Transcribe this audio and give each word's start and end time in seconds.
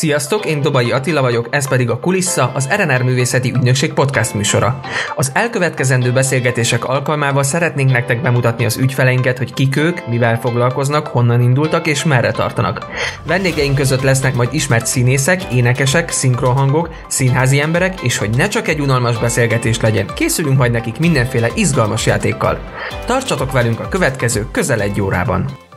Sziasztok, 0.00 0.46
én 0.46 0.60
Dobai 0.60 0.92
Attila 0.92 1.20
vagyok, 1.20 1.46
ez 1.50 1.68
pedig 1.68 1.90
a 1.90 1.98
Kulissa, 1.98 2.50
az 2.54 2.68
RNR 2.76 3.02
Művészeti 3.02 3.50
Ügynökség 3.50 3.92
podcast 3.92 4.34
műsora. 4.34 4.80
Az 5.16 5.30
elkövetkezendő 5.34 6.12
beszélgetések 6.12 6.84
alkalmával 6.84 7.42
szeretnénk 7.42 7.90
nektek 7.90 8.22
bemutatni 8.22 8.64
az 8.64 8.76
ügyfeleinket, 8.76 9.38
hogy 9.38 9.54
kik 9.54 9.76
ők, 9.76 10.06
mivel 10.06 10.40
foglalkoznak, 10.40 11.06
honnan 11.06 11.40
indultak 11.40 11.86
és 11.86 12.04
merre 12.04 12.30
tartanak. 12.30 12.86
Vendégeink 13.26 13.74
között 13.74 14.02
lesznek 14.02 14.34
majd 14.34 14.48
ismert 14.52 14.86
színészek, 14.86 15.52
énekesek, 15.52 16.10
szinkronhangok, 16.10 16.90
színházi 17.08 17.60
emberek, 17.60 18.00
és 18.00 18.18
hogy 18.18 18.30
ne 18.30 18.48
csak 18.48 18.68
egy 18.68 18.80
unalmas 18.80 19.18
beszélgetés 19.18 19.80
legyen, 19.80 20.06
készülünk 20.14 20.58
majd 20.58 20.72
nekik 20.72 20.98
mindenféle 20.98 21.48
izgalmas 21.54 22.06
játékkal. 22.06 22.58
Tartsatok 23.06 23.52
velünk 23.52 23.80
a 23.80 23.88
következő 23.88 24.46
közel 24.50 24.80
egy 24.80 25.00
órában! 25.00 25.69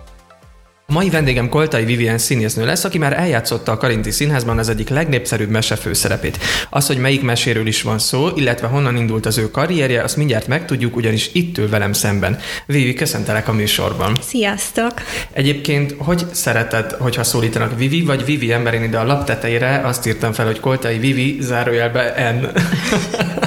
Mai 0.87 1.09
vendégem 1.09 1.49
Koltai 1.49 1.85
Vivien 1.85 2.17
színésznő 2.17 2.65
lesz, 2.65 2.83
aki 2.83 2.97
már 2.97 3.13
eljátszotta 3.13 3.71
a 3.71 3.77
Karinti 3.77 4.11
Színházban 4.11 4.57
az 4.57 4.69
egyik 4.69 4.89
legnépszerűbb 4.89 5.49
mese 5.49 5.75
főszerepét. 5.75 6.37
Az, 6.69 6.87
hogy 6.87 6.97
melyik 6.97 7.21
meséről 7.21 7.67
is 7.67 7.81
van 7.81 7.99
szó, 7.99 8.29
illetve 8.35 8.67
honnan 8.67 8.97
indult 8.97 9.25
az 9.25 9.37
ő 9.37 9.51
karrierje, 9.51 10.03
azt 10.03 10.17
mindjárt 10.17 10.47
megtudjuk, 10.47 10.95
ugyanis 10.95 11.29
itt 11.33 11.57
ül 11.57 11.69
velem 11.69 11.93
szemben. 11.93 12.39
Vivi, 12.65 12.93
köszöntelek 12.93 13.47
a 13.47 13.53
műsorban. 13.53 14.17
Sziasztok! 14.21 14.93
Egyébként, 15.31 15.95
hogy 15.97 16.25
szereted, 16.31 16.91
hogyha 16.91 17.23
szólítanak 17.23 17.77
Vivi 17.77 18.01
vagy 18.01 18.25
Vivi 18.25 18.51
emberén 18.51 18.83
ide 18.83 18.99
a 18.99 19.05
lap 19.05 19.25
tetejére, 19.25 19.81
azt 19.83 20.07
írtam 20.07 20.33
fel, 20.33 20.45
hogy 20.45 20.59
Koltai 20.59 20.97
Vivi, 20.97 21.37
zárójelbe 21.41 22.31
N. 22.31 22.47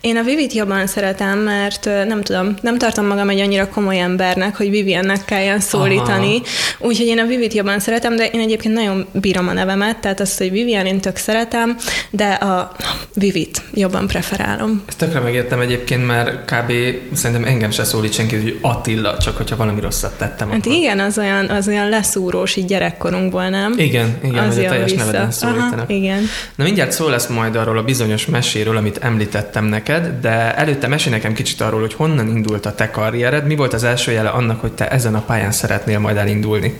Én 0.00 0.16
a 0.16 0.22
Vivit 0.22 0.52
jobban 0.52 0.86
szeretem, 0.86 1.38
mert 1.38 1.84
nem 1.84 2.22
tudom, 2.22 2.54
nem 2.62 2.78
tartom 2.78 3.06
magam 3.06 3.28
egy 3.28 3.40
annyira 3.40 3.68
komoly 3.68 4.00
embernek, 4.00 4.56
hogy 4.56 4.70
Viviennek 4.70 5.24
kelljen 5.24 5.60
szólítani. 5.60 6.42
Úgyhogy 6.78 7.06
én 7.06 7.18
a 7.18 7.26
Vivit 7.26 7.52
jobban 7.52 7.80
szeretem, 7.80 8.16
de 8.16 8.26
én 8.26 8.40
egyébként 8.40 8.74
nagyon 8.74 9.06
bírom 9.12 9.48
a 9.48 9.52
nevemet, 9.52 9.96
tehát 9.98 10.20
azt, 10.20 10.38
hogy 10.38 10.50
Vivian 10.50 10.86
én 10.86 11.00
tök 11.00 11.16
szeretem, 11.16 11.76
de 12.10 12.28
a 12.28 12.76
Vivit 13.14 13.62
jobban 13.74 14.06
preferálom. 14.06 14.82
Ezt 14.88 14.98
tökre 14.98 15.20
megértem 15.20 15.60
egyébként, 15.60 16.06
mert 16.06 16.44
kb. 16.44 16.72
szerintem 17.12 17.44
engem 17.44 17.70
se 17.70 17.84
szólít 17.84 18.12
senki, 18.12 18.36
hogy 18.36 18.58
Attila, 18.60 19.18
csak 19.18 19.36
hogyha 19.36 19.56
valami 19.56 19.80
rosszat 19.80 20.18
tettem. 20.18 20.50
Hát 20.50 20.58
akkor. 20.58 20.72
igen, 20.72 20.98
az 20.98 21.18
olyan, 21.18 21.48
az 21.48 21.68
olyan 21.68 21.88
leszúrós 21.88 22.56
így 22.56 22.64
gyerekkorunkból, 22.64 23.48
nem? 23.48 23.74
Igen, 23.76 24.18
igen, 24.24 24.44
az 24.44 24.54
hogy 24.54 24.64
a 24.64 24.68
teljes 24.68 24.90
vissza. 24.90 25.04
neveden 25.04 25.30
szólítanak. 25.30 25.72
Aha, 25.72 25.84
igen. 25.92 26.22
Na 26.54 26.64
mindjárt 26.64 26.92
szó 26.92 27.08
lesz 27.08 27.26
majd 27.26 27.56
arról 27.56 27.78
a 27.78 27.82
bizonyos 27.82 28.26
meséről, 28.26 28.76
amit 28.76 28.98
említettem 28.98 29.64
neked, 29.64 29.88
neked, 29.90 30.20
de 30.20 30.54
előtte 30.54 30.86
mesélj 30.86 31.14
nekem 31.14 31.32
kicsit 31.32 31.60
arról, 31.60 31.80
hogy 31.80 31.94
honnan 31.94 32.28
indult 32.28 32.66
a 32.66 32.74
te 32.74 32.90
karriered, 32.90 33.46
mi 33.46 33.56
volt 33.56 33.72
az 33.72 33.84
első 33.84 34.12
jele 34.12 34.28
annak, 34.28 34.60
hogy 34.60 34.72
te 34.72 34.88
ezen 34.88 35.14
a 35.14 35.20
pályán 35.20 35.52
szeretnél 35.52 35.98
majd 35.98 36.16
elindulni? 36.16 36.78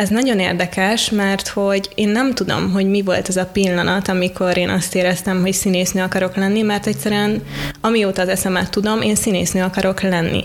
Ez 0.00 0.08
nagyon 0.08 0.38
érdekes, 0.38 1.10
mert 1.10 1.48
hogy 1.48 1.88
én 1.94 2.08
nem 2.08 2.34
tudom, 2.34 2.72
hogy 2.72 2.86
mi 2.86 3.02
volt 3.02 3.28
az 3.28 3.36
a 3.36 3.48
pillanat, 3.52 4.08
amikor 4.08 4.56
én 4.56 4.68
azt 4.68 4.94
éreztem, 4.94 5.40
hogy 5.40 5.52
színésznő 5.52 6.02
akarok 6.02 6.36
lenni, 6.36 6.62
mert 6.62 6.86
egyszerűen 6.86 7.42
amióta 7.80 8.22
az 8.22 8.28
eszemet 8.28 8.70
tudom, 8.70 9.00
én 9.00 9.14
színésznő 9.14 9.62
akarok 9.62 10.00
lenni. 10.00 10.44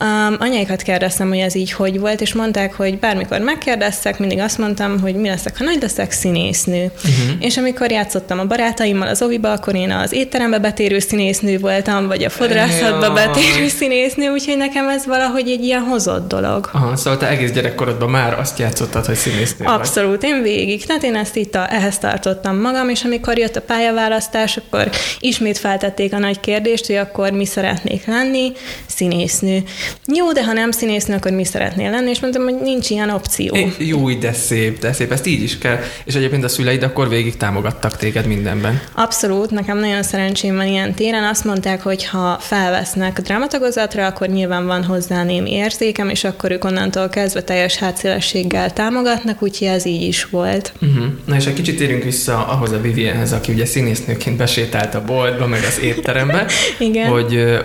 Um, 0.00 0.36
anyáikat 0.38 0.82
kérdeztem, 0.82 1.28
hogy 1.28 1.38
ez 1.38 1.54
így 1.54 1.72
hogy 1.72 2.00
volt, 2.00 2.20
és 2.20 2.34
mondták, 2.34 2.74
hogy 2.74 2.98
bármikor 2.98 3.38
megkérdeztek, 3.38 4.18
mindig 4.18 4.38
azt 4.38 4.58
mondtam, 4.58 5.00
hogy 5.00 5.14
mi 5.14 5.28
leszek, 5.28 5.58
ha 5.58 5.64
nagy 5.64 5.78
leszek 5.80 6.10
színésznő. 6.10 6.82
Uh-huh. 6.82 7.36
És 7.38 7.56
amikor 7.56 7.90
játszottam 7.90 8.38
a 8.38 8.46
barátaimmal 8.46 9.08
az 9.08 9.22
oviba, 9.22 9.52
akkor 9.52 9.74
én 9.74 9.90
az 9.90 10.12
étterembe 10.12 10.58
betérő 10.58 10.98
színésznő 10.98 11.58
voltam, 11.58 12.06
vagy 12.06 12.24
a 12.24 12.30
fodrászatba 12.30 13.12
betérő 13.12 13.68
színésznő, 13.68 14.28
úgyhogy 14.28 14.56
nekem 14.56 14.88
ez 14.88 15.06
valahogy 15.06 15.48
egy 15.50 15.64
ilyen 15.64 15.82
hozott 15.82 16.28
dolog. 16.28 16.68
Aha, 16.72 16.96
szóval 16.96 17.18
te 17.18 17.28
egész 17.28 17.52
gyerekkorodban 17.52 18.10
már 18.10 18.38
azt 18.38 18.58
játszottad, 18.82 19.06
hogy 19.06 19.14
színésznő 19.14 19.66
Abszolút, 19.66 20.20
vagy. 20.20 20.30
én 20.30 20.42
végig. 20.42 20.86
Tehát 20.86 21.02
én 21.02 21.14
ezt 21.14 21.36
itt 21.36 21.54
a, 21.54 21.72
ehhez 21.72 21.98
tartottam 21.98 22.56
magam, 22.56 22.88
és 22.88 23.04
amikor 23.04 23.38
jött 23.38 23.56
a 23.56 23.60
pályaválasztás, 23.60 24.56
akkor 24.56 24.90
ismét 25.20 25.58
feltették 25.58 26.12
a 26.12 26.18
nagy 26.18 26.40
kérdést, 26.40 26.86
hogy 26.86 26.96
akkor 26.96 27.30
mi 27.30 27.44
szeretnék 27.44 28.06
lenni, 28.06 28.52
színésznő. 28.86 29.62
Jó, 30.06 30.32
de 30.32 30.44
ha 30.44 30.52
nem 30.52 30.70
színésznő, 30.70 31.14
akkor 31.14 31.30
mi 31.30 31.44
szeretnél 31.44 31.90
lenni? 31.90 32.10
És 32.10 32.20
mondtam, 32.20 32.42
hogy 32.42 32.54
nincs 32.62 32.90
ilyen 32.90 33.10
opció. 33.10 33.54
É, 33.54 33.72
jó, 33.78 34.10
de 34.10 34.32
szép, 34.32 34.78
de 34.78 34.92
szép, 34.92 35.12
ezt 35.12 35.26
így 35.26 35.42
is 35.42 35.58
kell. 35.58 35.78
És 36.04 36.14
egyébként 36.14 36.44
a 36.44 36.48
szüleid 36.48 36.82
akkor 36.82 37.08
végig 37.08 37.36
támogattak 37.36 37.96
téged 37.96 38.26
mindenben. 38.26 38.80
Abszolút, 38.94 39.50
nekem 39.50 39.78
nagyon 39.78 40.02
szerencsém 40.02 40.56
van 40.56 40.66
ilyen 40.66 40.94
téren. 40.94 41.24
Azt 41.24 41.44
mondták, 41.44 41.82
hogy 41.82 42.04
ha 42.04 42.36
felvesznek 42.40 43.18
a 43.18 43.22
drámatagozatra, 43.22 44.06
akkor 44.06 44.28
nyilván 44.28 44.66
van 44.66 44.84
hozzá 44.84 45.22
némi 45.22 45.52
érzékem, 45.52 46.08
és 46.08 46.24
akkor 46.24 46.50
ők 46.50 46.64
onnantól 46.64 47.08
kezdve 47.08 47.42
teljes 47.42 47.76
hátszélességgel 47.76 48.71
támogatnak, 48.72 49.42
úgyhogy 49.42 49.68
ez 49.68 49.86
így 49.86 50.02
is 50.02 50.24
volt. 50.24 50.72
Uh-huh. 50.80 51.04
Na 51.24 51.36
és 51.36 51.46
egy 51.46 51.54
kicsit 51.54 51.76
térünk 51.76 52.02
vissza 52.02 52.46
ahhoz 52.46 52.72
a 52.72 52.80
Vivienhez, 52.80 53.32
aki 53.32 53.52
ugye 53.52 53.66
színésznőként 53.66 54.36
besétált 54.36 54.94
a 54.94 55.04
boltba, 55.04 55.46
meg 55.46 55.64
az 55.68 55.80
étterembe, 55.80 56.46
Igen. 56.78 57.08
hogy 57.08 57.58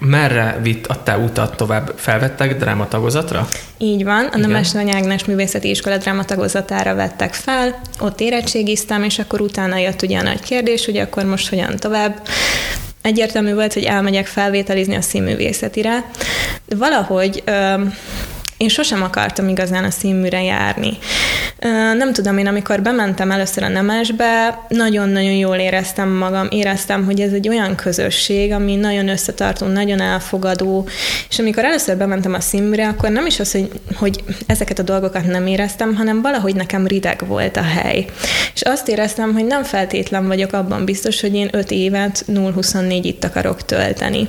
merre 0.00 0.58
vitt 0.62 0.86
a 0.86 1.02
te 1.02 1.16
utat 1.16 1.56
tovább? 1.56 1.92
Felvettek 1.96 2.58
drámatagozatra? 2.58 3.48
Így 3.78 4.04
van, 4.04 4.24
a 4.24 4.38
Nemes 4.38 4.70
Nagy 4.70 4.90
Ágnes 4.90 5.24
Művészeti 5.24 5.70
Iskola 5.70 5.96
drámatagozatára 5.96 6.94
vettek 6.94 7.34
fel, 7.34 7.80
ott 8.00 8.20
érettségiztem, 8.20 9.02
és 9.02 9.18
akkor 9.18 9.40
utána 9.40 9.78
jött 9.78 10.02
ugye 10.02 10.18
a 10.18 10.22
nagy 10.22 10.40
kérdés, 10.40 10.84
hogy 10.84 10.96
akkor 10.96 11.24
most 11.24 11.48
hogyan 11.48 11.76
tovább. 11.76 12.22
Egyértelmű 13.02 13.54
volt, 13.54 13.72
hogy 13.72 13.84
elmegyek 13.84 14.26
felvételizni 14.26 14.94
a 14.94 15.00
színművészetire. 15.00 16.04
Valahogy 16.76 17.42
én 18.58 18.68
sosem 18.68 19.02
akartam 19.02 19.48
igazán 19.48 19.84
a 19.84 19.90
színműre 19.90 20.42
járni. 20.42 20.98
Nem 21.96 22.12
tudom, 22.12 22.38
én 22.38 22.46
amikor 22.46 22.82
bementem 22.82 23.30
először 23.30 23.62
a 23.62 23.68
Nemesbe, 23.68 24.64
nagyon-nagyon 24.68 25.32
jól 25.32 25.56
éreztem 25.56 26.08
magam, 26.08 26.46
éreztem, 26.50 27.04
hogy 27.04 27.20
ez 27.20 27.32
egy 27.32 27.48
olyan 27.48 27.74
közösség, 27.74 28.52
ami 28.52 28.76
nagyon 28.76 29.08
összetartó, 29.08 29.66
nagyon 29.66 30.00
elfogadó, 30.00 30.88
és 31.30 31.38
amikor 31.38 31.64
először 31.64 31.96
bementem 31.96 32.34
a 32.34 32.40
színműre, 32.40 32.88
akkor 32.88 33.10
nem 33.10 33.26
is 33.26 33.40
az, 33.40 33.52
hogy, 33.52 33.70
hogy 33.94 34.24
ezeket 34.46 34.78
a 34.78 34.82
dolgokat 34.82 35.26
nem 35.26 35.46
éreztem, 35.46 35.94
hanem 35.94 36.22
valahogy 36.22 36.54
nekem 36.54 36.86
rideg 36.86 37.26
volt 37.26 37.56
a 37.56 37.62
hely. 37.62 38.04
És 38.54 38.62
azt 38.62 38.88
éreztem, 38.88 39.32
hogy 39.32 39.46
nem 39.46 39.62
feltétlen 39.62 40.26
vagyok 40.26 40.52
abban 40.52 40.84
biztos, 40.84 41.20
hogy 41.20 41.34
én 41.34 41.48
5 41.52 41.70
évet 41.70 42.24
0-24 42.32 43.00
itt 43.02 43.24
akarok 43.24 43.64
tölteni. 43.64 44.28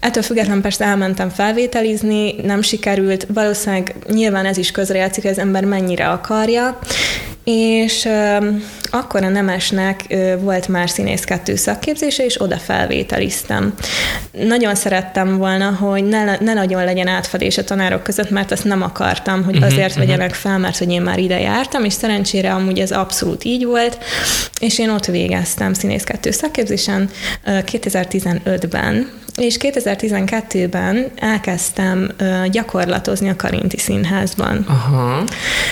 Ettől 0.00 0.22
függetlenül 0.22 0.62
persze 0.62 0.84
elmentem 0.84 1.28
felvételizni, 1.28 2.34
nem 2.42 2.62
sikerült, 2.62 3.26
valószínűleg 3.34 3.60
nyilván 4.12 4.46
ez 4.46 4.56
is 4.56 4.70
közrejátszik, 4.70 5.22
hogy 5.22 5.32
az 5.32 5.38
ember 5.38 5.64
mennyire 5.64 6.08
akarja, 6.08 6.78
és 7.44 8.08
akkor 8.90 9.24
a 9.24 9.28
Nemesnek 9.28 10.16
volt 10.40 10.68
már 10.68 10.90
színész 10.90 11.24
kettő 11.24 11.56
szakképzése, 11.56 12.24
és 12.24 12.40
oda 12.40 12.56
felvételiztem. 12.56 13.74
Nagyon 14.32 14.74
szerettem 14.74 15.36
volna, 15.36 15.70
hogy 15.70 16.04
ne, 16.04 16.24
ne 16.24 16.54
nagyon 16.54 16.84
legyen 16.84 17.06
átfedés 17.06 17.58
a 17.58 17.64
tanárok 17.64 18.02
között, 18.02 18.30
mert 18.30 18.50
azt 18.50 18.64
nem 18.64 18.82
akartam, 18.82 19.44
hogy 19.44 19.54
mhm, 19.54 19.64
azért 19.64 19.88
uh-huh, 19.88 20.06
vegyenek 20.06 20.34
fel, 20.34 20.58
mert 20.58 20.78
hogy 20.78 20.90
én 20.90 21.02
már 21.02 21.18
ide 21.18 21.40
jártam, 21.40 21.84
és 21.84 21.92
szerencsére 21.92 22.52
amúgy 22.52 22.78
ez 22.78 22.90
abszolút 22.90 23.44
így 23.44 23.64
volt, 23.64 23.98
és 24.60 24.78
én 24.78 24.90
ott 24.90 25.06
végeztem 25.06 25.72
színész 25.72 26.04
kettő 26.04 26.30
szakképzésen 26.30 27.10
2015-ben, 27.46 29.21
és 29.36 29.56
2012-ben 29.60 31.10
elkezdtem 31.16 32.10
gyakorlatozni 32.50 33.28
a 33.28 33.36
Karinti 33.36 33.78
Színházban. 33.78 34.64
Aha. 34.68 35.24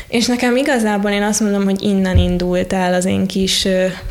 És 0.09 0.27
nekem 0.27 0.57
igazából 0.57 1.11
én 1.11 1.23
azt 1.23 1.41
mondom, 1.41 1.65
hogy 1.65 1.83
innen 1.83 2.17
indult 2.17 2.73
el 2.73 2.95
az 2.95 3.05
én 3.05 3.27
kis 3.27 3.69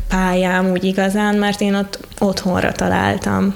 pályám 0.08 0.70
úgy 0.70 0.84
igazán, 0.84 1.34
mert 1.34 1.60
én 1.60 1.74
ott 1.74 1.98
otthonra 2.18 2.72
találtam 2.72 3.54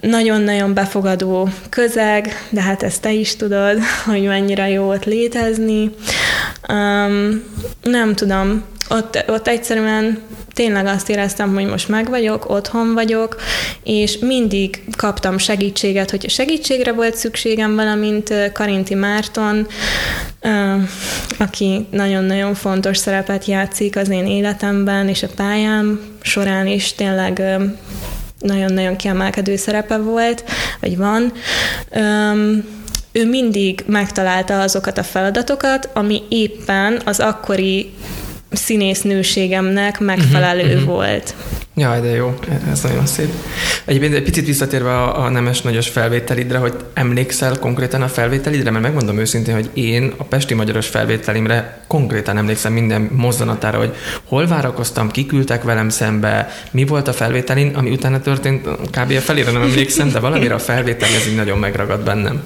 nagyon-nagyon 0.00 0.74
befogadó 0.74 1.48
közeg, 1.68 2.46
de 2.50 2.60
hát 2.60 2.82
ezt 2.82 3.00
te 3.00 3.12
is 3.12 3.36
tudod, 3.36 3.78
hogy 4.10 4.22
mennyire 4.22 4.68
jó 4.68 4.90
ott 4.90 5.04
létezni. 5.04 5.90
Um, 6.68 7.42
nem 7.82 8.14
tudom, 8.14 8.62
ott, 8.90 9.24
ott 9.28 9.48
egyszerűen 9.48 10.18
tényleg 10.52 10.86
azt 10.86 11.08
éreztem, 11.08 11.54
hogy 11.54 11.66
most 11.66 11.88
meg 11.88 12.08
vagyok, 12.08 12.50
otthon 12.50 12.94
vagyok, 12.94 13.36
és 13.82 14.18
mindig 14.18 14.82
kaptam 14.96 15.38
segítséget, 15.38 16.10
hogyha 16.10 16.28
segítségre 16.28 16.92
volt 16.92 17.16
szükségem, 17.16 17.74
valamint 17.74 18.34
Karinti 18.52 18.94
Márton, 18.94 19.66
aki 21.38 21.86
nagyon-nagyon 21.90 22.54
fontos 22.54 22.96
szerepet 22.96 23.44
játszik 23.44 23.96
az 23.96 24.08
én 24.08 24.26
életemben 24.26 25.08
és 25.08 25.22
a 25.22 25.28
pályám 25.36 26.00
során 26.22 26.66
is 26.66 26.92
tényleg 26.92 27.42
nagyon-nagyon 28.38 28.96
kiemelkedő 28.96 29.56
szerepe 29.56 29.96
volt, 29.98 30.44
vagy 30.80 30.96
van. 30.96 31.32
Ő 33.12 33.28
mindig 33.28 33.84
megtalálta 33.86 34.60
azokat 34.60 34.98
a 34.98 35.02
feladatokat, 35.02 35.88
ami 35.92 36.22
éppen 36.28 37.00
az 37.04 37.20
akkori 37.20 37.92
színésznőségemnek 38.50 40.00
megfelelő 40.00 40.74
uh-huh, 40.74 40.84
volt. 40.84 41.34
Jaj, 41.74 42.00
de 42.00 42.08
jó, 42.08 42.34
ez 42.70 42.82
nagyon 42.82 43.06
szép. 43.06 43.28
Egyébként 43.84 44.14
egy 44.14 44.22
picit 44.22 44.46
visszatérve 44.46 44.90
a, 44.90 45.24
a 45.24 45.28
nemes 45.28 45.60
nagyos 45.60 45.88
felvételidre, 45.88 46.58
hogy 46.58 46.74
emlékszel 46.94 47.58
konkrétan 47.58 48.02
a 48.02 48.08
felvételidre, 48.08 48.70
mert 48.70 48.84
megmondom 48.84 49.18
őszintén, 49.18 49.54
hogy 49.54 49.70
én 49.74 50.12
a 50.16 50.24
Pesti 50.24 50.54
Magyaros 50.54 50.86
felvételimre 50.86 51.80
konkrétan 51.86 52.36
emlékszem 52.36 52.72
minden 52.72 53.10
mozzanatára, 53.12 53.78
hogy 53.78 53.94
hol 54.24 54.46
várakoztam, 54.46 55.10
kiküldtek 55.10 55.62
velem 55.62 55.88
szembe, 55.88 56.48
mi 56.70 56.84
volt 56.84 57.08
a 57.08 57.12
felvételin, 57.12 57.74
ami 57.74 57.90
utána 57.90 58.20
történt, 58.20 58.68
kb. 58.68 59.12
a 59.16 59.20
felére 59.20 59.50
nem 59.50 59.62
emlékszem, 59.62 60.10
de 60.10 60.18
valamire 60.18 60.54
a 60.54 60.58
felvétel 60.58 61.08
ez 61.08 61.26
így 61.28 61.36
nagyon 61.36 61.58
megragad 61.58 62.04
bennem. 62.04 62.42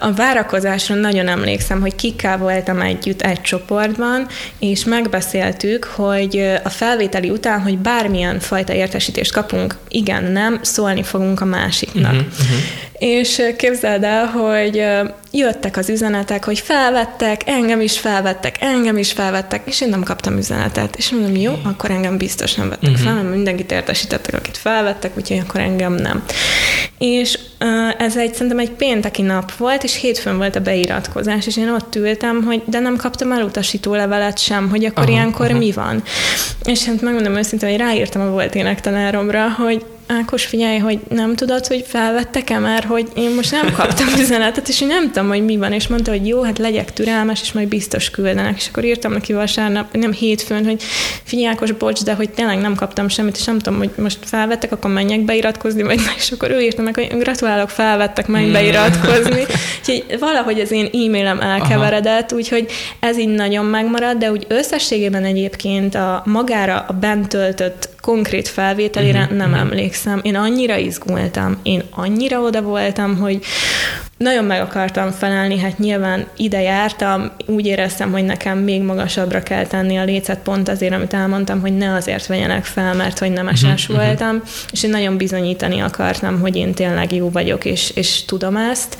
A 0.00 0.12
várakozásra 0.12 0.94
nagyon 0.94 1.28
emlékszem, 1.28 1.80
hogy 1.80 1.94
kikkel 1.94 2.38
voltam 2.38 2.80
együtt 2.80 3.22
egy 3.22 3.40
csoportban, 3.40 4.26
és 4.58 4.84
megbeszéltük, 4.84 5.84
hogy 5.84 6.58
a 6.64 6.68
felvételi 6.68 7.30
után, 7.30 7.60
hogy 7.60 7.78
bármilyen 7.78 8.23
fajta 8.40 8.72
értesítést 8.72 9.32
kapunk, 9.32 9.76
igen, 9.88 10.24
nem, 10.24 10.58
szólni 10.62 11.02
fogunk 11.02 11.40
a 11.40 11.44
másiknak. 11.44 12.12
Uh-huh, 12.12 12.26
uh-huh. 12.26 12.58
És 13.06 13.42
képzeld 13.56 14.04
el, 14.04 14.26
hogy 14.26 14.84
jöttek 15.32 15.76
az 15.76 15.88
üzenetek, 15.88 16.44
hogy 16.44 16.58
felvettek, 16.58 17.42
engem 17.46 17.80
is 17.80 17.98
felvettek, 17.98 18.56
engem 18.60 18.98
is 18.98 19.12
felvettek, 19.12 19.62
és 19.64 19.80
én 19.80 19.88
nem 19.88 20.02
kaptam 20.02 20.36
üzenetet. 20.36 20.96
És 20.96 21.10
mondom, 21.10 21.36
jó, 21.36 21.52
akkor 21.64 21.90
engem 21.90 22.16
biztos 22.16 22.54
nem 22.54 22.68
vettek 22.68 22.90
uh-huh. 22.90 23.04
fel, 23.04 23.14
mert 23.14 23.34
mindenkit 23.34 23.72
értesítettek, 23.72 24.34
akit 24.34 24.56
felvettek, 24.56 25.16
úgyhogy 25.16 25.38
akkor 25.38 25.60
engem 25.60 25.92
nem. 25.92 26.24
És 26.98 27.38
ez 27.98 28.16
egy, 28.16 28.34
szerintem 28.34 28.58
egy 28.58 28.70
pénteki 28.70 29.22
nap 29.22 29.56
volt, 29.56 29.82
és 29.82 30.00
hétfőn 30.00 30.36
volt 30.36 30.56
a 30.56 30.60
beiratkozás, 30.60 31.46
és 31.46 31.56
én 31.56 31.68
ott 31.68 31.94
ültem, 31.94 32.42
hogy 32.42 32.62
de 32.66 32.78
nem 32.78 32.96
kaptam 32.96 33.32
elutasító 33.32 33.94
levelet 33.94 34.38
sem, 34.38 34.70
hogy 34.70 34.84
akkor 34.84 35.02
aha, 35.02 35.12
ilyenkor 35.12 35.50
aha. 35.50 35.58
mi 35.58 35.72
van. 35.72 36.02
És 36.64 36.84
hát 36.84 37.00
megmondom 37.00 37.36
őszintén, 37.36 37.68
hogy 37.68 37.78
ráírtam 37.78 38.22
a 38.22 38.30
volt 38.30 38.54
énektanáromra, 38.54 39.50
hogy 39.50 39.84
Ákos, 40.06 40.44
figyelj, 40.44 40.78
hogy 40.78 40.98
nem 41.08 41.34
tudod, 41.34 41.66
hogy 41.66 41.84
felvettek-e 41.88 42.58
már, 42.58 42.84
hogy 42.84 43.08
én 43.14 43.30
most 43.34 43.50
nem 43.50 43.72
kaptam 43.78 44.06
üzenetet, 44.18 44.68
és 44.68 44.80
én 44.80 44.88
nem 44.88 45.10
tudom, 45.10 45.28
hogy 45.28 45.44
mi 45.44 45.56
van, 45.56 45.72
és 45.72 45.86
mondta, 45.86 46.10
hogy 46.10 46.26
jó, 46.26 46.42
hát 46.42 46.58
legyek 46.58 46.92
türelmes, 46.92 47.40
és 47.40 47.52
majd 47.52 47.68
biztos 47.68 48.10
küldenek. 48.10 48.56
És 48.56 48.68
akkor 48.68 48.84
írtam 48.84 49.12
neki 49.12 49.32
vasárnap, 49.32 49.96
nem 49.96 50.12
hétfőn, 50.12 50.64
hogy 50.64 50.82
figyelj, 51.22 51.46
Ákos, 51.46 51.72
bocs, 51.72 52.02
de 52.02 52.14
hogy 52.14 52.30
tényleg 52.30 52.58
nem 52.58 52.74
kaptam 52.74 53.08
semmit, 53.08 53.36
és 53.36 53.44
nem 53.44 53.58
tudom, 53.58 53.78
hogy 53.78 53.90
most 53.96 54.18
felvettek, 54.24 54.72
akkor 54.72 54.90
menjek 54.90 55.20
beiratkozni, 55.20 55.82
vagy 55.82 56.00
és 56.16 56.30
akkor 56.30 56.50
ő 56.50 56.60
írta 56.60 56.82
meg, 56.82 56.94
hogy 56.94 57.18
gratulálok, 57.18 57.70
felvettek, 57.70 58.26
menj 58.26 58.50
beiratkozni. 58.50 59.46
Úgyhogy 59.78 60.18
valahogy 60.18 60.60
az 60.60 60.70
én 60.70 60.84
e-mailem 60.84 61.40
elkeveredett, 61.40 62.30
Aha. 62.30 62.40
úgyhogy 62.40 62.66
ez 63.00 63.18
így 63.18 63.28
nagyon 63.28 63.64
megmarad, 63.64 64.16
de 64.16 64.30
úgy 64.30 64.46
összességében 64.48 65.24
egyébként 65.24 65.94
a 65.94 66.22
magára 66.24 66.84
a 66.88 66.92
bent 66.92 67.28
töltött 67.28 67.88
konkrét 68.00 68.48
felvételére 68.48 69.20
uh-huh, 69.20 69.36
nem 69.36 69.50
uh-huh. 69.50 69.68
Emlékszem. 69.94 70.20
Én 70.22 70.36
annyira 70.36 70.76
izgultam, 70.76 71.58
én 71.62 71.82
annyira 71.90 72.40
oda 72.40 72.62
voltam, 72.62 73.16
hogy 73.16 73.44
nagyon 74.16 74.44
meg 74.44 74.60
akartam 74.60 75.10
felelni, 75.10 75.58
hát 75.58 75.78
nyilván 75.78 76.26
ide 76.36 76.60
jártam, 76.60 77.32
úgy 77.46 77.66
éreztem, 77.66 78.12
hogy 78.12 78.24
nekem 78.24 78.58
még 78.58 78.82
magasabbra 78.82 79.42
kell 79.42 79.66
tenni 79.66 79.96
a 79.96 80.04
lécet 80.04 80.38
pont 80.38 80.68
azért, 80.68 80.92
amit 80.92 81.14
elmondtam, 81.14 81.60
hogy 81.60 81.76
ne 81.76 81.94
azért 81.94 82.26
vegyenek 82.26 82.64
fel, 82.64 82.94
mert 82.94 83.18
hogy 83.18 83.30
nem 83.30 83.48
eses 83.48 83.88
uh-huh, 83.88 84.04
voltam, 84.04 84.42
és 84.72 84.82
én 84.82 84.90
nagyon 84.90 85.16
bizonyítani 85.16 85.80
akartam, 85.80 86.40
hogy 86.40 86.56
én 86.56 86.74
tényleg 86.74 87.12
jó 87.12 87.30
vagyok, 87.30 87.64
és, 87.64 87.90
és 87.94 88.24
tudom 88.24 88.56
ezt, 88.56 88.96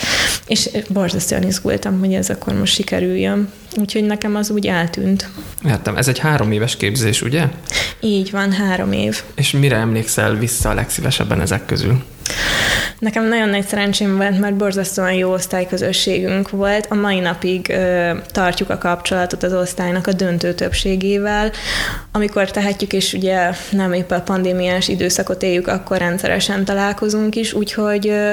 és 0.47 0.71
borzasztóan 0.89 1.43
izgultam, 1.43 1.99
hogy 1.99 2.15
ez 2.15 2.31
akkor 2.31 2.55
most 2.55 2.75
sikerüljön. 2.75 3.49
Úgyhogy 3.77 4.05
nekem 4.05 4.37
az 4.37 4.51
úgy 4.51 4.67
eltűnt. 4.67 5.29
Értem, 5.67 5.97
ez 5.97 6.09
egy 6.09 6.19
három 6.19 6.53
éves 6.53 6.77
képzés, 6.77 7.23
ugye? 7.23 7.45
Így 8.01 8.31
van, 8.31 8.53
három 8.53 8.93
év. 8.93 9.23
És 9.35 9.51
mire 9.51 9.77
emlékszel 9.77 10.35
vissza 10.35 10.69
a 10.69 10.75
legszívesebben 10.75 11.41
ezek 11.41 11.67
közül? 11.67 12.03
Nekem 13.05 13.29
nagyon 13.29 13.49
nagy 13.49 13.67
szerencsém 13.67 14.17
volt, 14.17 14.41
mert 14.41 14.57
borzasztóan 14.57 15.13
jó 15.13 15.33
osztályközösségünk 15.33 16.51
volt. 16.51 16.87
A 16.91 16.95
mai 16.95 17.21
napig 17.21 17.69
ö, 17.69 18.11
tartjuk 18.27 18.71
a 18.71 18.79
kapcsolatot 18.79 19.43
az 19.43 19.53
osztálynak 19.53 20.07
a 20.07 20.13
döntő 20.13 20.55
többségével. 20.55 21.51
Amikor 22.13 22.51
tehetjük, 22.51 22.93
és 22.93 23.13
ugye 23.13 23.51
nem 23.71 23.93
épp 23.93 24.11
a 24.11 24.21
pandémiás 24.21 24.89
időszakot 24.89 25.43
éljük, 25.43 25.67
akkor 25.67 25.99
rendszeresen 25.99 26.65
találkozunk 26.65 27.37
is, 27.37 27.53
úgyhogy 27.53 28.09
ö, 28.09 28.33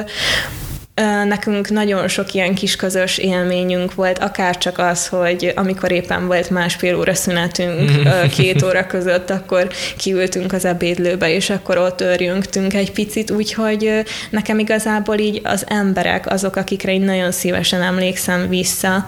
Nekünk 1.26 1.70
nagyon 1.70 2.08
sok 2.08 2.34
ilyen 2.34 2.56
kis 2.56 2.76
közös 2.76 3.18
élményünk 3.18 3.96
volt, 3.96 4.20
akár 4.20 4.58
csak 4.58 4.78
az, 4.78 5.08
hogy 5.08 5.54
amikor 5.56 5.92
éppen 5.92 6.28
volt 6.28 6.50
másfél 6.50 6.96
óra 6.96 7.14
szünetünk 7.14 7.92
két 8.36 8.64
óra 8.64 8.88
között, 8.88 9.30
akkor 9.30 9.68
kiültünk 9.98 10.54
az 10.54 10.66
ebédlőbe, 10.66 11.34
és 11.34 11.50
akkor 11.50 11.78
ott 11.78 12.02
örjöngtünk 12.02 12.74
egy 12.74 12.92
picit, 12.92 13.32
úgyhogy 13.32 14.04
nekem 14.30 14.60
igazából 14.60 15.18
így 15.18 15.42
az 15.44 15.66
emberek 15.68 16.32
azok, 16.32 16.56
akikre 16.56 16.94
én 16.94 17.02
nagyon 17.02 17.32
szívesen 17.32 17.82
emlékszem 17.82 18.50
vissza, 18.50 19.08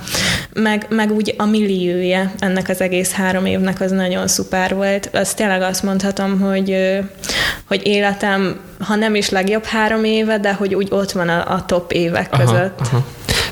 meg, 0.53 0.85
meg 0.89 1.11
úgy 1.11 1.33
a 1.37 1.45
milliója 1.45 2.31
ennek 2.39 2.69
az 2.69 2.81
egész 2.81 3.11
három 3.11 3.45
évnek 3.45 3.81
az 3.81 3.91
nagyon 3.91 4.27
szuper 4.27 4.75
volt. 4.75 5.09
Az 5.13 5.33
tényleg 5.33 5.61
azt 5.61 5.83
mondhatom, 5.83 6.39
hogy, 6.39 6.77
hogy 7.67 7.87
életem 7.87 8.59
ha 8.83 8.95
nem 8.95 9.15
is 9.15 9.29
legjobb 9.29 9.63
három 9.63 10.03
éve, 10.03 10.37
de 10.37 10.53
hogy 10.53 10.75
úgy 10.75 10.87
ott 10.91 11.11
van 11.11 11.29
a, 11.29 11.53
a 11.53 11.65
top 11.73 11.91
évek 11.91 12.27
aha, 12.31 12.43
között. 12.43 12.79
Aha. 12.79 13.05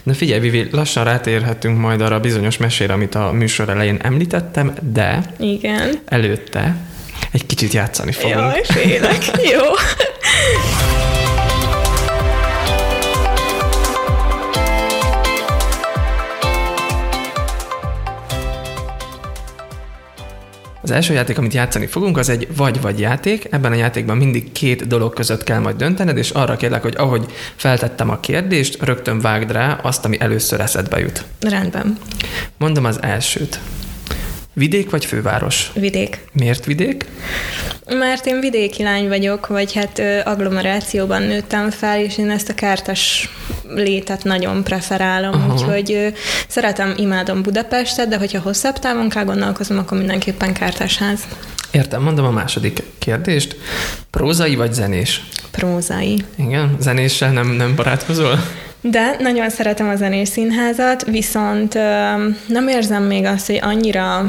Na 0.03 0.13
figyelj, 0.13 0.39
Vivi, 0.39 0.67
lassan 0.71 1.03
rátérhetünk 1.03 1.79
majd 1.79 2.01
arra 2.01 2.15
a 2.15 2.19
bizonyos 2.19 2.57
mesére, 2.57 2.93
amit 2.93 3.15
a 3.15 3.31
műsor 3.31 3.69
elején 3.69 3.99
említettem, 4.01 4.73
de 4.91 5.21
Igen. 5.37 5.99
előtte 6.05 6.75
egy 7.31 7.45
kicsit 7.45 7.73
játszani 7.73 8.11
fogunk. 8.11 8.39
Jaj, 8.39 8.61
félek. 8.63 9.25
Jó. 9.25 9.61
Az 20.91 20.97
első 20.97 21.13
játék, 21.13 21.37
amit 21.37 21.53
játszani 21.53 21.85
fogunk, 21.85 22.17
az 22.17 22.29
egy 22.29 22.47
vagy-vagy 22.55 22.99
játék. 22.99 23.47
Ebben 23.49 23.71
a 23.71 23.75
játékban 23.75 24.17
mindig 24.17 24.51
két 24.51 24.87
dolog 24.87 25.13
között 25.13 25.43
kell 25.43 25.59
majd 25.59 25.75
döntened, 25.75 26.17
és 26.17 26.29
arra 26.29 26.55
kérlek, 26.55 26.81
hogy 26.81 26.93
ahogy 26.97 27.25
feltettem 27.55 28.09
a 28.09 28.19
kérdést, 28.19 28.83
rögtön 28.83 29.19
vágd 29.19 29.51
rá 29.51 29.73
azt, 29.73 30.05
ami 30.05 30.19
először 30.19 30.59
eszedbe 30.59 30.99
jut. 30.99 31.23
Rendben. 31.39 31.97
Mondom 32.57 32.85
az 32.85 33.01
elsőt. 33.01 33.59
Vidék 34.61 34.89
vagy 34.89 35.05
főváros? 35.05 35.71
Vidék. 35.73 36.19
Miért 36.33 36.65
vidék? 36.65 37.05
Mert 37.89 38.25
én 38.25 38.39
vidéki 38.39 38.83
lány 38.83 39.07
vagyok, 39.07 39.47
vagy 39.47 39.73
hát 39.73 40.01
agglomerációban 40.23 41.21
nőttem 41.21 41.69
fel, 41.69 41.99
és 41.99 42.17
én 42.17 42.29
ezt 42.29 42.49
a 42.49 42.53
kártas 42.53 43.29
létet 43.75 44.23
nagyon 44.23 44.63
preferálom, 44.63 45.33
Aha. 45.33 45.53
úgyhogy 45.53 46.13
szeretem, 46.47 46.93
imádom 46.97 47.41
Budapestet, 47.41 48.07
de 48.07 48.17
hogyha 48.17 48.39
hosszabb 48.39 48.79
távon 48.79 49.09
kell 49.09 49.23
gondolkozom, 49.23 49.77
akkor 49.77 49.97
mindenképpen 49.97 50.53
kártásház. 50.53 51.19
Értem, 51.71 52.01
mondom 52.01 52.25
a 52.25 52.31
második 52.31 52.83
kérdést. 52.97 53.55
Prózai 54.09 54.55
vagy 54.55 54.73
zenés? 54.73 55.23
Prózai. 55.51 56.25
Igen, 56.35 56.75
zenéssel 56.79 57.31
nem, 57.31 57.47
nem 57.47 57.75
barátkozol? 57.75 58.39
De 58.81 59.15
nagyon 59.19 59.49
szeretem 59.49 59.89
a 59.89 59.95
zenés 59.95 60.27
színházat, 60.27 61.05
viszont 61.05 61.73
nem 62.47 62.67
érzem 62.67 63.03
még 63.03 63.25
azt, 63.25 63.45
hogy 63.45 63.59
annyira 63.61 64.27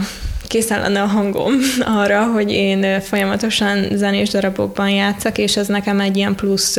készen 0.52 0.80
lenne 0.80 1.02
a 1.02 1.06
hangom 1.06 1.52
arra, 2.02 2.22
hogy 2.22 2.50
én 2.50 3.00
folyamatosan 3.00 3.86
zenés 3.94 4.28
darabokban 4.28 4.90
játszak, 4.90 5.38
és 5.38 5.56
ez 5.56 5.66
nekem 5.66 6.00
egy 6.00 6.16
ilyen 6.16 6.34
plusz 6.34 6.78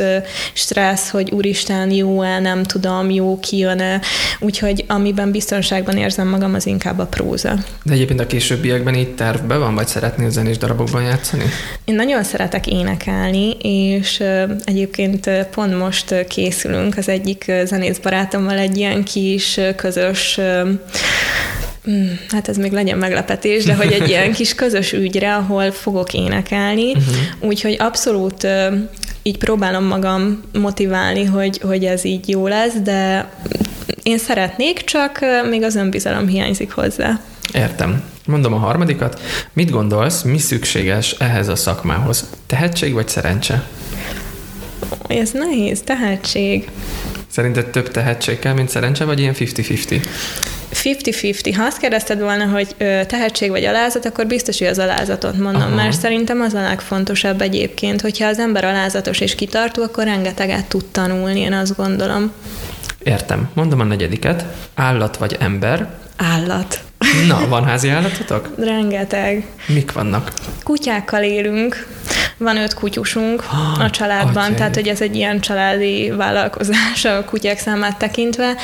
stressz, 0.52 1.08
hogy 1.08 1.30
úristen, 1.30 1.90
jó-e, 1.90 2.38
nem 2.38 2.62
tudom, 2.62 3.10
jó 3.10 3.38
kijön-e, 3.40 4.00
úgyhogy 4.40 4.84
amiben 4.88 5.30
biztonságban 5.30 5.96
érzem 5.96 6.28
magam, 6.28 6.54
az 6.54 6.66
inkább 6.66 6.98
a 6.98 7.06
próza. 7.06 7.54
De 7.82 7.92
egyébként 7.92 8.20
a 8.20 8.26
későbbiekben 8.26 8.94
így 8.94 9.14
tervben 9.14 9.58
van, 9.58 9.74
vagy 9.74 9.86
szeretnél 9.86 10.30
zenés 10.30 10.58
darabokban 10.58 11.02
játszani? 11.02 11.44
Én 11.84 11.94
nagyon 11.94 12.22
szeretek 12.22 12.66
énekelni, 12.66 13.50
és 13.62 14.22
egyébként 14.64 15.30
pont 15.50 15.78
most 15.78 16.26
készülünk 16.28 16.96
az 16.96 17.08
egyik 17.08 17.52
zenész 17.64 17.98
barátommal 17.98 18.58
egy 18.58 18.76
ilyen 18.76 19.04
kis 19.04 19.60
közös 19.76 20.40
hát 22.28 22.48
ez 22.48 22.56
még 22.56 22.72
legyen 22.72 22.98
meglepetés, 22.98 23.64
de 23.64 23.74
hogy 23.74 23.92
egy 23.92 24.08
ilyen 24.08 24.32
kis 24.32 24.54
közös 24.54 24.92
ügyre, 24.92 25.34
ahol 25.34 25.70
fogok 25.70 26.14
énekelni, 26.14 26.90
uh-huh. 26.90 27.14
úgyhogy 27.40 27.76
abszolút 27.78 28.46
így 29.22 29.38
próbálom 29.38 29.84
magam 29.84 30.42
motiválni, 30.52 31.24
hogy, 31.24 31.58
hogy 31.62 31.84
ez 31.84 32.04
így 32.04 32.28
jó 32.28 32.46
lesz, 32.46 32.74
de 32.82 33.30
én 34.02 34.18
szeretnék, 34.18 34.84
csak 34.84 35.18
még 35.50 35.62
az 35.62 35.74
önbizalom 35.74 36.26
hiányzik 36.26 36.72
hozzá. 36.72 37.20
Értem. 37.52 38.02
Mondom 38.26 38.52
a 38.52 38.58
harmadikat. 38.58 39.20
Mit 39.52 39.70
gondolsz, 39.70 40.22
mi 40.22 40.38
szükséges 40.38 41.10
ehhez 41.10 41.48
a 41.48 41.56
szakmához? 41.56 42.28
Tehetség 42.46 42.92
vagy 42.92 43.08
szerencse? 43.08 43.64
Ez 45.06 45.30
nehéz, 45.30 45.80
tehetség. 45.82 46.70
Szerinted 47.28 47.66
több 47.66 47.90
tehetség 47.90 48.38
kell, 48.38 48.52
mint 48.52 48.68
szerencse, 48.68 49.04
vagy 49.04 49.20
ilyen 49.20 49.34
50-50? 49.38 50.06
50-50. 50.74 51.52
Ha 51.56 51.62
azt 51.62 51.78
kérdezted 51.78 52.20
volna, 52.20 52.44
hogy 52.44 52.74
tehetség 53.06 53.50
vagy 53.50 53.64
alázat, 53.64 54.06
akkor 54.06 54.26
biztos, 54.26 54.58
hogy 54.58 54.66
az 54.66 54.78
alázatot 54.78 55.38
mondom, 55.38 55.62
Aha. 55.62 55.74
mert 55.74 56.00
szerintem 56.00 56.40
az 56.40 56.54
a 56.54 56.62
legfontosabb 56.62 57.40
egyébként, 57.40 58.00
hogyha 58.00 58.26
az 58.26 58.38
ember 58.38 58.64
alázatos 58.64 59.20
és 59.20 59.34
kitartó, 59.34 59.82
akkor 59.82 60.04
rengeteget 60.04 60.66
tud 60.66 60.84
tanulni, 60.84 61.40
én 61.40 61.52
azt 61.52 61.76
gondolom. 61.76 62.32
Értem. 63.02 63.50
Mondom 63.54 63.80
a 63.80 63.84
negyediket. 63.84 64.44
Állat 64.74 65.16
vagy 65.16 65.36
ember? 65.40 65.88
Állat. 66.16 66.80
Na, 67.28 67.48
van 67.48 67.64
házi 67.64 67.88
állatotok? 67.88 68.48
Rengeteg. 68.58 69.46
Mik 69.66 69.92
vannak? 69.92 70.32
Kutyákkal 70.62 71.22
élünk. 71.22 71.86
Van 72.36 72.56
öt 72.56 72.74
kutyusunk 72.74 73.44
a 73.86 73.90
családban, 73.90 74.44
okay. 74.44 74.54
tehát 74.54 74.74
hogy 74.74 74.88
ez 74.88 75.00
egy 75.00 75.16
ilyen 75.16 75.40
családi 75.40 76.10
vállalkozás 76.10 77.04
a 77.04 77.24
kutyák 77.24 77.58
számát 77.58 77.98
tekintve. 77.98 78.54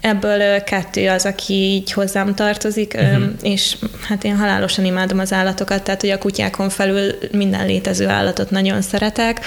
Ebből 0.00 0.62
kettő 0.62 1.08
az, 1.08 1.26
aki 1.26 1.52
így 1.52 1.92
hozzám 1.92 2.34
tartozik, 2.34 2.94
uh-huh. 2.96 3.24
és 3.42 3.76
hát 4.08 4.24
én 4.24 4.36
halálosan 4.36 4.84
imádom 4.84 5.18
az 5.18 5.32
állatokat, 5.32 5.82
tehát 5.82 6.00
hogy 6.00 6.10
a 6.10 6.18
kutyákon 6.18 6.68
felül 6.68 7.18
minden 7.32 7.66
létező 7.66 8.08
állatot 8.08 8.50
nagyon 8.50 8.82
szeretek, 8.82 9.40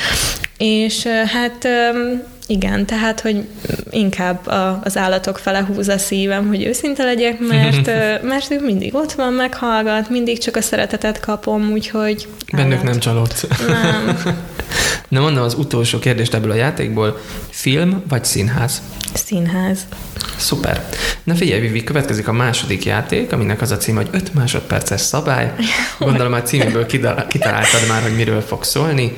és 0.58 1.06
hát 1.06 1.68
igen, 2.48 2.86
tehát, 2.86 3.22
hogy 3.22 3.44
inkább 3.90 4.48
a, 4.48 4.80
az 4.84 4.98
állatok 4.98 5.38
fele 5.38 5.66
húz 5.66 5.88
a 5.88 5.98
szívem, 5.98 6.48
hogy 6.48 6.64
őszinte 6.64 7.04
legyek, 7.04 7.40
mert, 7.40 7.86
mert 8.32 8.52
ő 8.52 8.60
mindig 8.60 8.96
ott 8.96 9.12
van, 9.12 9.34
meghallgat, 9.34 10.10
mindig 10.10 10.38
csak 10.38 10.56
a 10.56 10.62
szeretetet 10.62 11.20
kapom, 11.20 11.72
úgyhogy... 11.72 12.28
Bennük 12.52 12.72
állat. 12.72 12.84
nem 12.84 13.00
csalódsz. 13.00 13.46
Nem. 13.68 14.18
Na 15.14 15.20
mondom 15.20 15.44
az 15.44 15.54
utolsó 15.54 16.00
kérdést 16.00 16.34
ebből 16.34 16.52
a 16.52 16.56
játékból. 16.56 17.22
Film 17.50 18.04
vagy 18.10 18.26
színház? 18.26 18.82
Színház. 19.14 19.80
Szuper. 20.38 20.90
Na 21.24 21.36
figyelj, 21.36 21.62
Vivi, 21.62 21.84
következik 21.84 22.28
a 22.28 22.32
második 22.32 22.86
játék, 22.86 23.32
aminek 23.32 23.62
az 23.62 23.72
a 23.72 23.78
cím, 23.78 23.96
hogy 23.96 24.08
5 24.12 24.34
másodperces 24.34 25.02
szabály. 25.02 25.54
Gondolom 26.00 26.34
a 26.34 26.42
címéből 26.42 26.86
kitaláltad 27.28 27.88
már, 27.88 28.02
hogy 28.02 28.16
miről 28.16 28.42
fog 28.42 28.64
szólni. 28.64 29.18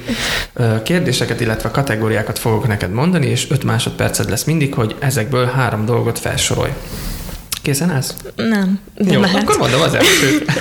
Kérdéseket, 0.83 1.41
illetve 1.41 1.71
kategóriákat 1.71 2.39
fogok 2.39 2.67
neked 2.67 2.91
mondani, 2.91 3.25
és 3.25 3.49
5 3.49 3.63
másodperced 3.63 4.29
lesz 4.29 4.43
mindig, 4.43 4.73
hogy 4.73 4.95
ezekből 4.99 5.45
három 5.45 5.85
dolgot 5.85 6.19
felsorolj. 6.19 6.71
Készen 7.61 7.89
állsz? 7.89 8.15
Nem. 8.35 8.79
Jó, 8.97 9.19
lehet. 9.19 9.41
akkor 9.41 9.57
mondom 9.57 9.81
az 9.81 9.93
elsőt. 9.93 10.51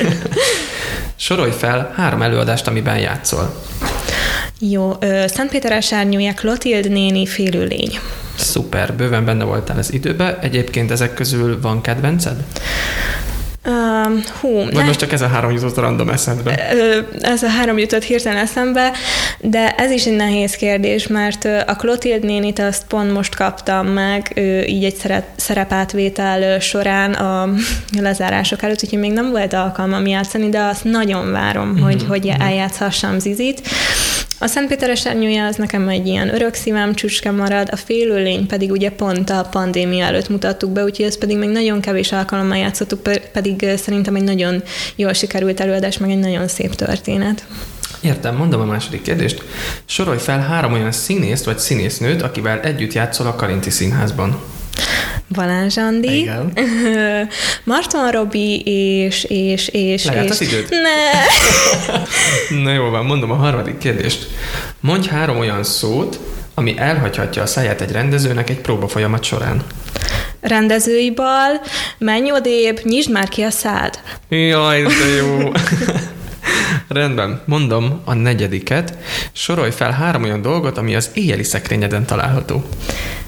Sorolj 1.17 1.53
fel 1.53 1.93
három 1.97 2.23
előadást, 2.23 2.67
amiben 2.67 2.99
játszol. 2.99 3.63
Jó, 4.71 4.93
Szentpéter 5.27 5.83
Klotild 6.35 6.91
néni 6.91 7.27
félőlény. 7.27 7.99
Szuper, 8.35 8.95
bőven 8.95 9.25
benne 9.25 9.45
voltál 9.45 9.79
az 9.79 9.93
időbe. 9.93 10.39
Egyébként 10.41 10.91
ezek 10.91 11.15
közül 11.15 11.61
van 11.61 11.81
kedvenced? 11.81 12.37
Uh, 13.67 14.25
hú, 14.41 14.55
Vagy 14.55 14.73
ne... 14.73 14.85
most 14.85 14.99
csak 14.99 15.13
ez 15.13 15.23
a 15.23 15.27
három 15.27 15.51
jutott 15.51 15.77
random 15.77 16.09
eszedbe? 16.09 16.69
Ez 17.21 17.43
a 17.43 17.49
három 17.49 17.79
jutott 17.79 18.03
hirtelen 18.03 18.39
eszembe, 18.39 18.93
de 19.41 19.75
ez 19.75 19.91
is 19.91 20.07
egy 20.07 20.17
nehéz 20.17 20.55
kérdés, 20.55 21.07
mert 21.07 21.45
a 21.67 21.77
Klotild 21.77 22.25
nénit 22.25 22.59
azt 22.59 22.85
pont 22.89 23.13
most 23.13 23.35
kaptam 23.35 23.87
meg, 23.87 24.33
így 24.67 24.85
egy 24.85 25.23
szerepátvétel 25.37 26.61
során 26.61 27.13
a 27.13 27.49
lezárások 28.01 28.63
előtt, 28.63 28.83
úgyhogy 28.83 28.99
még 28.99 29.13
nem 29.13 29.31
volt 29.31 29.53
alkalmam 29.53 30.07
játszani, 30.07 30.49
de 30.49 30.61
azt 30.61 30.85
nagyon 30.85 31.33
várom, 31.33 31.69
mm-hmm. 31.69 31.83
hogy, 31.83 32.05
hogy 32.09 32.25
mhm. 32.25 32.41
eljátszhassam 32.41 33.19
Zizit. 33.19 33.69
A 34.39 34.47
Szentpéteres 34.47 35.07
ernyője 35.07 35.47
az 35.47 35.57
nekem 35.57 35.89
egy 35.89 36.07
ilyen 36.07 36.35
örök 36.35 36.55
szívem 36.55 36.95
csücske 36.95 37.31
marad, 37.31 37.69
a 37.71 37.77
félőlény 37.77 38.47
pedig 38.47 38.71
ugye 38.71 38.91
pont 38.91 39.31
a 39.31 39.49
pandémia 39.51 40.05
előtt 40.05 40.29
mutattuk 40.29 40.71
be, 40.71 40.85
úgyhogy 40.85 41.07
ezt 41.07 41.19
pedig 41.19 41.39
még 41.39 41.49
nagyon 41.49 41.81
kevés 41.81 42.13
alkalommal 42.13 42.57
játszottuk, 42.57 43.03
pedig 43.33 43.67
szerintem 43.77 44.15
egy 44.15 44.23
nagyon 44.23 44.63
jól 44.97 45.13
sikerült 45.13 45.61
előadás, 45.61 45.99
meg 45.99 46.11
egy 46.11 46.19
nagyon 46.19 46.49
szép 46.49 46.75
történet. 46.75 47.47
Értem, 48.01 48.37
mondom 48.37 48.61
a 48.61 48.65
második 48.65 49.03
kérdést. 49.03 49.43
Sorolj 49.85 50.19
fel 50.19 50.41
három 50.41 50.73
olyan 50.73 50.93
színészt 50.93 51.45
vagy 51.45 51.59
színésznőt, 51.59 52.23
akivel 52.23 52.61
együtt 52.61 52.93
játszol 52.93 53.27
a 53.27 53.35
Karinti 53.35 53.71
Színházban. 53.71 54.43
Balázs 55.29 55.77
Andi, 55.77 56.19
Igen. 56.19 56.53
Marton 57.65 58.11
Robi, 58.11 58.61
és, 58.61 59.25
és, 59.25 59.69
és... 59.69 60.05
Lejárt 60.05 60.25
és... 60.25 60.31
az 60.31 60.41
időt? 60.41 60.71
Ne! 60.71 61.13
Na 62.65 62.73
jó 62.73 62.91
van, 62.91 63.05
mondom 63.05 63.31
a 63.31 63.35
harmadik 63.35 63.79
kérdést. 63.79 64.27
Mondj 64.81 65.09
három 65.09 65.39
olyan 65.39 65.65
szót, 65.65 66.21
ami 66.55 66.75
elhagyhatja 66.79 67.43
a 67.43 67.47
száját 67.47 67.81
egy 67.81 67.93
rendezőnek 67.93 68.51
egy 68.51 68.61
próbafolyamat 68.61 69.25
során. 69.25 69.63
Rendezői 70.41 71.11
bal, 71.11 71.61
menj 71.99 72.33
odébb, 72.33 72.81
nyisd 72.83 73.11
már 73.11 73.29
ki 73.29 73.43
a 73.43 73.51
szád. 73.51 73.99
Jaj, 74.29 74.83
de 74.83 75.07
jó. 75.19 75.53
Rendben, 76.89 77.43
mondom 77.45 78.01
a 78.05 78.15
negyediket. 78.15 78.99
Sorolj 79.33 79.71
fel 79.71 79.91
három 79.91 80.23
olyan 80.23 80.43
dolgot, 80.43 80.79
ami 80.79 80.95
az 80.95 81.11
éjjeli 81.15 81.43
szekrényeden 81.43 82.07
található. 82.07 82.65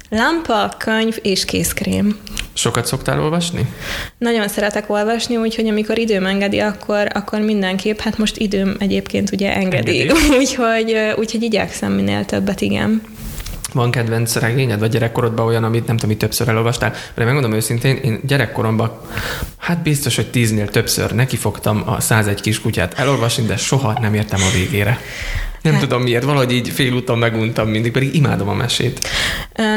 Lampa, 0.09 0.75
könyv 0.79 1.19
és 1.23 1.45
kézkrém. 1.45 2.17
Sokat 2.53 2.87
szoktál 2.87 3.23
olvasni? 3.23 3.73
Nagyon 4.19 4.49
szeretek 4.49 4.91
olvasni, 4.91 5.37
úgyhogy 5.37 5.69
amikor 5.69 5.99
időm 5.99 6.27
engedi, 6.27 6.59
akkor, 6.59 7.09
akkor 7.15 7.41
mindenképp, 7.41 7.99
hát 7.99 8.19
most 8.19 8.37
időm 8.37 8.77
egyébként 8.79 9.31
ugye 9.33 9.55
engedi, 9.55 10.01
engedi. 10.01 10.21
úgyhogy, 10.39 10.97
úgyhogy 11.17 11.43
igyekszem 11.43 11.93
minél 11.93 12.25
többet, 12.25 12.61
igen. 12.61 13.03
Van 13.73 13.91
kedvenc 13.91 14.35
regényed, 14.35 14.79
vagy 14.79 14.91
gyerekkorodban 14.91 15.47
olyan, 15.47 15.65
amit 15.65 15.87
nem 15.87 15.97
tudom, 15.97 16.11
hogy 16.11 16.19
többször 16.19 16.49
elolvastál? 16.49 16.91
Mert 16.91 17.27
megmondom 17.27 17.53
őszintén, 17.53 17.97
én 17.97 18.21
gyerekkoromban 18.27 19.01
hát 19.57 19.83
biztos, 19.83 20.17
hogy 20.17 20.31
tíznél 20.31 20.69
többször 20.69 21.13
nekifogtam 21.13 21.83
a 21.87 22.01
101 22.01 22.41
kiskutyát 22.41 22.99
elolvasni, 22.99 23.45
de 23.47 23.57
soha 23.57 23.99
nem 24.01 24.15
értem 24.15 24.41
a 24.43 24.51
végére. 24.55 25.01
Nem 25.67 25.75
hát. 25.75 25.89
tudom 25.89 26.03
miért, 26.03 26.25
valahogy 26.25 26.53
így 26.53 26.69
félúton 26.69 27.19
meguntam 27.19 27.69
mindig, 27.69 27.93
pedig 27.93 28.15
imádom 28.15 28.49
a 28.49 28.55
mesét. 28.55 29.09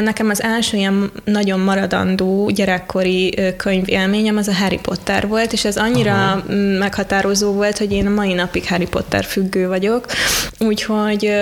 Nekem 0.02 0.30
az 0.30 0.42
első 0.42 0.76
ilyen 0.76 1.10
nagyon 1.24 1.60
maradandó 1.60 2.50
gyerekkori 2.50 3.34
könyv 3.56 3.88
élményem 3.88 4.36
az 4.36 4.48
a 4.48 4.54
Harry 4.54 4.78
Potter 4.82 5.28
volt, 5.28 5.52
és 5.52 5.64
ez 5.64 5.76
annyira 5.76 6.12
Aha. 6.12 6.42
meghatározó 6.78 7.52
volt, 7.52 7.78
hogy 7.78 7.92
én 7.92 8.06
a 8.06 8.10
mai 8.10 8.32
napig 8.32 8.68
Harry 8.68 8.86
Potter 8.86 9.24
függő 9.24 9.68
vagyok, 9.68 10.06
úgyhogy, 10.58 11.32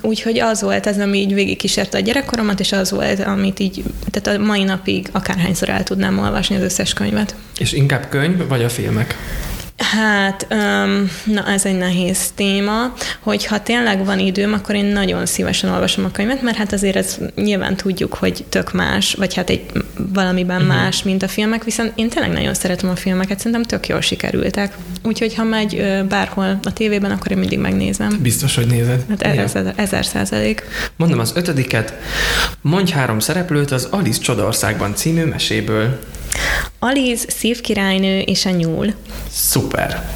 úgyhogy 0.00 0.38
az 0.38 0.62
volt 0.62 0.86
ez, 0.86 0.98
ami 0.98 1.18
így 1.18 1.34
végigkísérte 1.34 1.98
a 1.98 2.00
gyerekkoromat, 2.00 2.60
és 2.60 2.72
az 2.72 2.90
volt, 2.90 3.20
amit 3.20 3.60
így, 3.60 3.82
tehát 4.10 4.40
a 4.40 4.44
mai 4.44 4.62
napig 4.62 5.08
akárhányszor 5.12 5.68
el 5.68 5.82
tudnám 5.82 6.18
olvasni 6.18 6.56
az 6.56 6.62
összes 6.62 6.92
könyvet. 6.92 7.34
És 7.58 7.72
inkább 7.72 8.08
könyv, 8.08 8.48
vagy 8.48 8.62
a 8.62 8.68
filmek? 8.68 9.16
Hát, 9.80 10.46
um, 10.50 11.10
na 11.24 11.46
ez 11.46 11.64
egy 11.64 11.78
nehéz 11.78 12.30
téma, 12.34 12.92
hogy 13.20 13.46
ha 13.46 13.62
tényleg 13.62 14.04
van 14.04 14.18
időm, 14.18 14.52
akkor 14.52 14.74
én 14.74 14.84
nagyon 14.84 15.26
szívesen 15.26 15.70
olvasom 15.70 16.04
a 16.04 16.10
könyvet, 16.10 16.42
mert 16.42 16.56
hát 16.56 16.72
azért 16.72 16.96
ez 16.96 17.18
nyilván 17.34 17.76
tudjuk, 17.76 18.14
hogy 18.14 18.44
tök 18.48 18.72
más, 18.72 19.14
vagy 19.14 19.34
hát 19.34 19.50
egy 19.50 19.66
valamiben 20.12 20.62
uh-huh. 20.62 20.76
más, 20.76 21.02
mint 21.02 21.22
a 21.22 21.28
filmek, 21.28 21.64
viszont 21.64 21.92
én 21.94 22.08
tényleg 22.08 22.32
nagyon 22.32 22.54
szeretem 22.54 22.90
a 22.90 22.96
filmeket, 22.96 23.38
szerintem 23.38 23.62
tök 23.62 23.88
jól 23.88 24.00
sikerültek. 24.00 24.74
Úgyhogy 25.02 25.34
ha 25.34 25.44
megy 25.44 26.04
bárhol 26.08 26.58
a 26.62 26.72
tévében, 26.72 27.10
akkor 27.10 27.30
én 27.30 27.38
mindig 27.38 27.58
megnézem. 27.58 28.18
Biztos, 28.22 28.54
hogy 28.54 28.66
nézed. 28.66 29.04
Hát 29.08 29.22
ezer, 29.22 29.72
ezer 29.76 30.04
százalék. 30.04 30.62
Mondom 30.96 31.18
az 31.18 31.32
ötödiket. 31.34 31.94
Mondj 32.60 32.92
három 32.92 33.18
szereplőt 33.18 33.70
az 33.70 33.88
Alice 33.90 34.20
Csodaországban 34.20 34.94
című 34.94 35.24
meséből. 35.24 35.98
Aliz, 36.78 37.26
szívkirálynő 37.28 38.18
és 38.18 38.46
a 38.46 38.50
nyúl. 38.50 38.94
Szuper! 39.30 40.08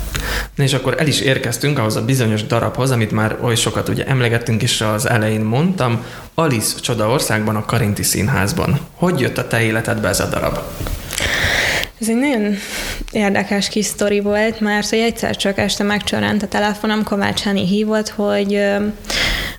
Na 0.55 0.65
és 0.65 0.73
akkor 0.73 0.95
el 0.99 1.07
is 1.07 1.21
érkeztünk 1.21 1.79
ahhoz 1.79 1.97
a 1.97 2.05
bizonyos 2.05 2.47
darabhoz, 2.47 2.91
amit 2.91 3.11
már 3.11 3.37
oly 3.43 3.55
sokat 3.55 3.89
ugye 3.89 4.07
emlegettünk 4.07 4.63
is 4.63 4.81
az 4.81 5.09
elején 5.09 5.41
mondtam, 5.41 6.05
Alice 6.35 6.81
Csoda 6.81 7.09
országban 7.09 7.57
a 7.57 7.65
Karinti 7.65 8.03
Színházban. 8.03 8.81
Hogy 8.95 9.21
jött 9.21 9.39
a 9.39 9.47
te 9.47 9.63
életedbe 9.63 10.09
ez 10.09 10.21
a 10.21 10.27
darab? 10.27 10.59
Ez 12.01 12.09
egy 12.09 12.17
nagyon 12.17 12.57
érdekes 13.13 13.69
kis 13.69 13.87
sztori 13.87 14.21
volt, 14.21 14.61
mert 14.61 14.89
hogy 14.89 14.99
egyszer 14.99 15.37
csak 15.37 15.59
este 15.59 15.83
megcsorant 15.83 16.43
a 16.43 16.49
telefonom, 16.49 17.03
Kovács 17.03 17.41
Háni 17.41 17.67
hívott, 17.67 18.09
hogy 18.09 18.61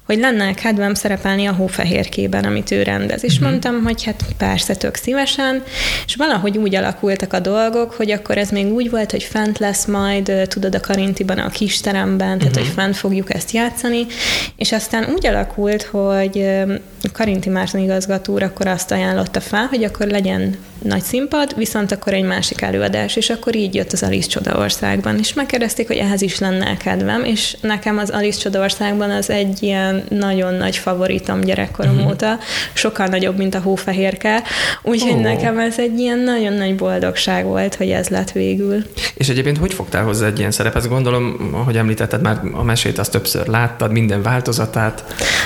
hogy 0.06 0.20
lenne 0.20 0.54
kedvem 0.54 0.94
szerepelni 0.94 1.46
a 1.46 1.54
hófehérkében, 1.54 2.44
amit 2.44 2.72
ő 2.72 2.84
rendez. 2.84 3.24
És 3.24 3.34
uh-huh. 3.34 3.50
mondtam, 3.50 3.84
hogy 3.84 4.04
hát 4.04 4.24
persze, 4.38 4.76
tök 4.76 4.96
szívesen, 4.96 5.64
és 6.06 6.16
valahogy 6.16 6.58
úgy 6.58 6.76
alakultak 6.76 7.34
a 7.34 7.40
dolgok, 7.40 7.92
hogy 7.92 8.12
akkor 8.12 8.38
ez 8.38 8.50
még 8.50 8.74
úgy 8.74 8.90
volt, 8.90 9.12
hogy 9.12 9.24
fent 9.24 9.60
lesz 9.60 9.86
majd, 9.86 10.32
tudod, 10.48 10.76
a 10.76 10.80
Karintiban, 10.80 11.38
a 11.38 11.50
kisteremben, 11.50 12.38
tehát 12.38 12.56
uh-huh. 12.56 12.66
hogy 12.66 12.74
fent 12.74 12.96
fogjuk 12.96 13.34
ezt 13.34 13.52
játszani, 13.52 14.06
és 14.56 14.72
aztán 14.72 15.10
úgy 15.14 15.28
alakult, 15.28 15.84
hogy 15.84 16.46
Karinti 17.14 17.50
Márton 17.50 17.82
igazgató 17.82 18.34
úr 18.34 18.44
akkor 18.44 18.68
azt 18.68 18.92
ajánlotta 18.92 19.40
fel, 19.40 19.66
hogy 19.66 19.84
akkor 19.84 20.08
legyen 20.08 20.58
nagy 20.82 21.02
színpad, 21.02 21.56
viszont 21.56 21.92
akkor 21.92 22.14
egy 22.14 22.24
másik 22.24 22.62
előadás, 22.62 23.16
és 23.16 23.30
akkor 23.30 23.56
így 23.56 23.76
jött 23.76 23.92
az 23.92 24.04
Alice 24.04 24.28
Csodaországban. 24.28 25.18
És 25.18 25.34
megkérdezték, 25.34 25.88
hogy 25.88 25.98
ehhez 25.98 26.22
is 26.22 26.40
lenne 26.40 26.78
kedvem, 26.78 27.24
és 27.24 27.58
nekem 27.62 27.98
az 27.98 28.10
Alice 28.10 28.40
Csodaországban 28.40 29.10
az 29.10 29.30
egy 29.30 29.64
ilyen 29.64 30.04
nagyon 30.10 30.54
nagy 30.54 30.78
favoritom 30.78 31.42
gyerekkorom 31.42 31.96
uh-huh. 31.96 32.10
óta, 32.10 32.38
sokkal 32.74 33.08
nagyobb, 33.08 33.38
mint 33.38 33.56
a 33.56 33.60
hófehérke, 33.60 34.44
úgyhogy 34.82 35.12
oh. 35.12 35.22
nekem 35.22 35.60
ez 35.60 35.80
egy 35.80 36.00
ilyen 36.00 36.20
nagyon 36.20 36.54
nagy 36.54 36.76
boldogság 36.76 37.46
volt, 37.46 37.76
hogy 37.76 37.90
ez 37.90 38.08
lett 38.08 38.32
végül. 38.32 38.84
És 39.14 39.30
egyébként 39.30 39.58
hogy 39.58 39.74
fogtál 39.74 40.04
hozzá 40.04 40.28
egy 40.28 40.40
ilyen 40.40 40.52
szerephez? 40.52 40.88
Gondolom, 40.88 41.50
ahogy 41.54 41.78
említetted, 41.78 42.22
már 42.22 42.42
a 42.52 42.64
mesét 42.64 42.98
azt 42.98 43.12
többször 43.12 43.48
láttad, 43.48 43.92
minden 43.92 44.22
változatát. 44.22 45.04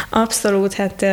Abszolút, 0.10 0.74
hát 0.74 1.06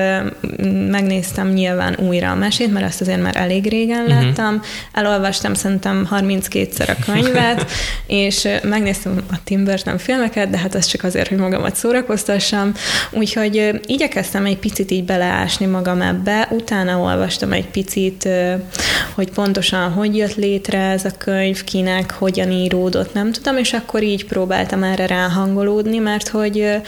megnéztem 0.91 1.49
nyilván 1.49 1.97
újra 1.99 2.31
a 2.31 2.35
mesét, 2.35 2.73
mert 2.73 2.87
ezt 2.87 3.01
azért 3.01 3.23
már 3.23 3.37
elég 3.37 3.69
régen 3.69 4.05
uh-huh. 4.05 4.23
láttam. 4.23 4.63
Elolvastam 4.93 5.55
szerintem 5.55 6.09
32-szer 6.11 6.97
a 6.99 7.05
könyvet, 7.05 7.71
és 8.07 8.49
megnéztem 8.63 9.21
a 9.31 9.35
Tim 9.45 9.65
Burton 9.65 9.99
filmeket, 9.99 10.51
de 10.51 10.59
hát 10.59 10.75
az 10.75 10.87
csak 10.87 11.05
azért, 11.05 11.29
hogy 11.29 11.39
magamat 11.39 11.77
szórakoztassam. 11.77 12.73
Úgyhogy 13.11 13.81
igyekeztem 13.87 14.45
egy 14.45 14.59
picit 14.59 14.91
így 14.91 15.05
beleásni 15.05 15.67
magam 15.67 16.01
ebbe, 16.01 16.49
utána 16.51 16.99
olvastam 16.99 17.53
egy 17.53 17.69
picit, 17.69 18.29
hogy 19.15 19.31
pontosan 19.31 19.93
hogy 19.93 20.17
jött 20.17 20.35
létre 20.35 20.79
ez 20.79 21.05
a 21.05 21.11
könyv, 21.19 21.65
kinek, 21.65 22.13
hogyan 22.13 22.51
íródott, 22.51 23.15
nem 23.15 23.33
tudom, 23.33 23.57
és 23.57 23.73
akkor 23.73 24.03
így 24.03 24.27
próbáltam 24.27 24.83
erre 24.83 25.07
ráhangolódni, 25.07 25.99
mert 25.99 26.29
hogy 26.29 26.81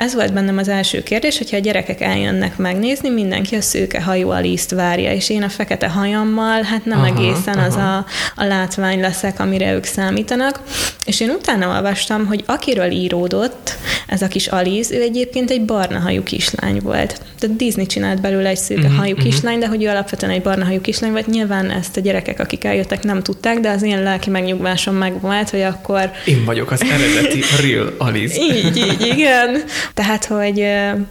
ez 0.00 0.14
volt 0.14 0.32
bennem 0.32 0.58
az 0.58 0.68
első 0.68 1.02
kérdés, 1.02 1.38
hogyha 1.38 1.56
a 1.56 1.60
gyerekek 1.60 2.00
eljönnek 2.00 2.56
megnézni, 2.56 3.08
mindenki 3.08 3.54
a 3.54 3.60
szőke 3.60 4.02
hajú 4.02 4.30
Aliszt 4.30 4.70
várja, 4.70 5.12
és 5.12 5.30
én 5.30 5.42
a 5.42 5.48
fekete 5.48 5.88
hajammal, 5.88 6.62
hát 6.62 6.84
nem 6.84 6.98
aha, 6.98 7.06
egészen 7.06 7.58
aha. 7.58 7.66
az 7.66 7.76
a, 7.76 8.06
a 8.36 8.44
látvány 8.44 9.00
leszek, 9.00 9.40
amire 9.40 9.72
ők 9.72 9.84
számítanak. 9.84 10.60
És 11.04 11.20
én 11.20 11.30
utána 11.30 11.74
olvastam, 11.74 12.26
hogy 12.26 12.44
akiről 12.46 12.90
íródott 12.90 13.76
ez 14.06 14.22
a 14.22 14.28
kis 14.28 14.46
Alice, 14.46 14.94
ő 14.94 15.02
egyébként 15.02 15.50
egy 15.50 15.64
barna 15.64 15.98
hajú 15.98 16.22
kislány 16.22 16.80
volt. 16.82 17.20
Tehát 17.38 17.56
Disney 17.56 17.86
csinált 17.86 18.20
belőle 18.20 18.48
egy 18.48 18.56
szőke 18.56 18.80
uh-huh, 18.80 18.96
hajú 18.96 19.12
uh-huh. 19.12 19.30
kislány, 19.30 19.58
de 19.58 19.66
hogy 19.66 19.82
ő 19.82 19.88
alapvetően 19.88 20.32
egy 20.32 20.42
barna 20.42 20.64
hajú 20.64 20.80
kislány 20.80 21.10
volt. 21.10 21.26
Nyilván 21.26 21.70
ezt 21.70 21.96
a 21.96 22.00
gyerekek, 22.00 22.40
akik 22.40 22.64
eljöttek, 22.64 23.02
nem 23.02 23.22
tudták, 23.22 23.58
de 23.58 23.70
az 23.70 23.82
én 23.82 24.02
lelki 24.02 24.30
megnyugvásom 24.30 24.94
megvolt, 24.94 25.50
hogy 25.50 25.62
akkor... 25.62 26.10
Én 26.24 26.44
vagyok 26.44 26.70
az 26.70 26.82
eredeti 26.82 27.40
real 27.62 27.94
Alice. 27.98 28.40
így, 28.40 28.76
így, 28.76 29.06
igen. 29.06 29.62
Tehát, 29.94 30.24
hogy 30.24 30.66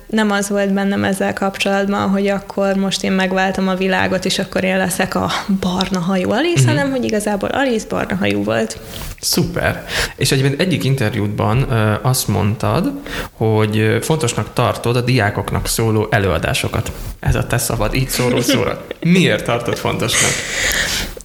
nem 0.08 0.32
az 0.32 0.50
volt 0.50 0.74
bennem 0.74 1.04
ezzel 1.04 1.34
kapcsolatban, 1.34 2.10
hogy 2.10 2.28
akkor 2.28 2.76
most 2.76 3.04
én 3.04 3.12
megváltom 3.12 3.68
a 3.68 3.76
világot, 3.76 4.26
és 4.26 4.40
akkor 4.40 4.64
én 4.64 4.78
leszek 4.78 5.16
a 5.16 5.32
barna 5.60 6.00
hajú 6.00 6.32
Alice, 6.32 6.62
uh-huh. 6.62 6.76
hanem 6.76 6.92
hogy 6.92 7.04
igazából 7.04 7.50
Alice 7.50 7.86
barna 7.90 8.16
hajú 8.16 8.44
volt. 8.44 8.80
Szuper. 9.20 9.86
És 10.16 10.32
egyébként 10.32 10.62
egyik 10.62 10.84
interjútban 10.84 11.62
azt 12.02 12.28
mondtad, 12.28 12.92
hogy 13.32 13.98
fontosnak 14.02 14.54
tartod 14.54 14.96
a 14.96 15.02
diákoknak 15.02 15.68
szóló 15.68 16.08
előadásokat. 16.12 16.92
Ez 17.20 17.36
a 17.36 17.48
te 17.48 17.58
szabad, 17.58 17.94
így 17.94 18.10
szóró 18.10 18.42
szóra. 18.42 18.86
Miért 19.00 19.46
tartod 19.46 19.78
fontosnak? 19.78 20.32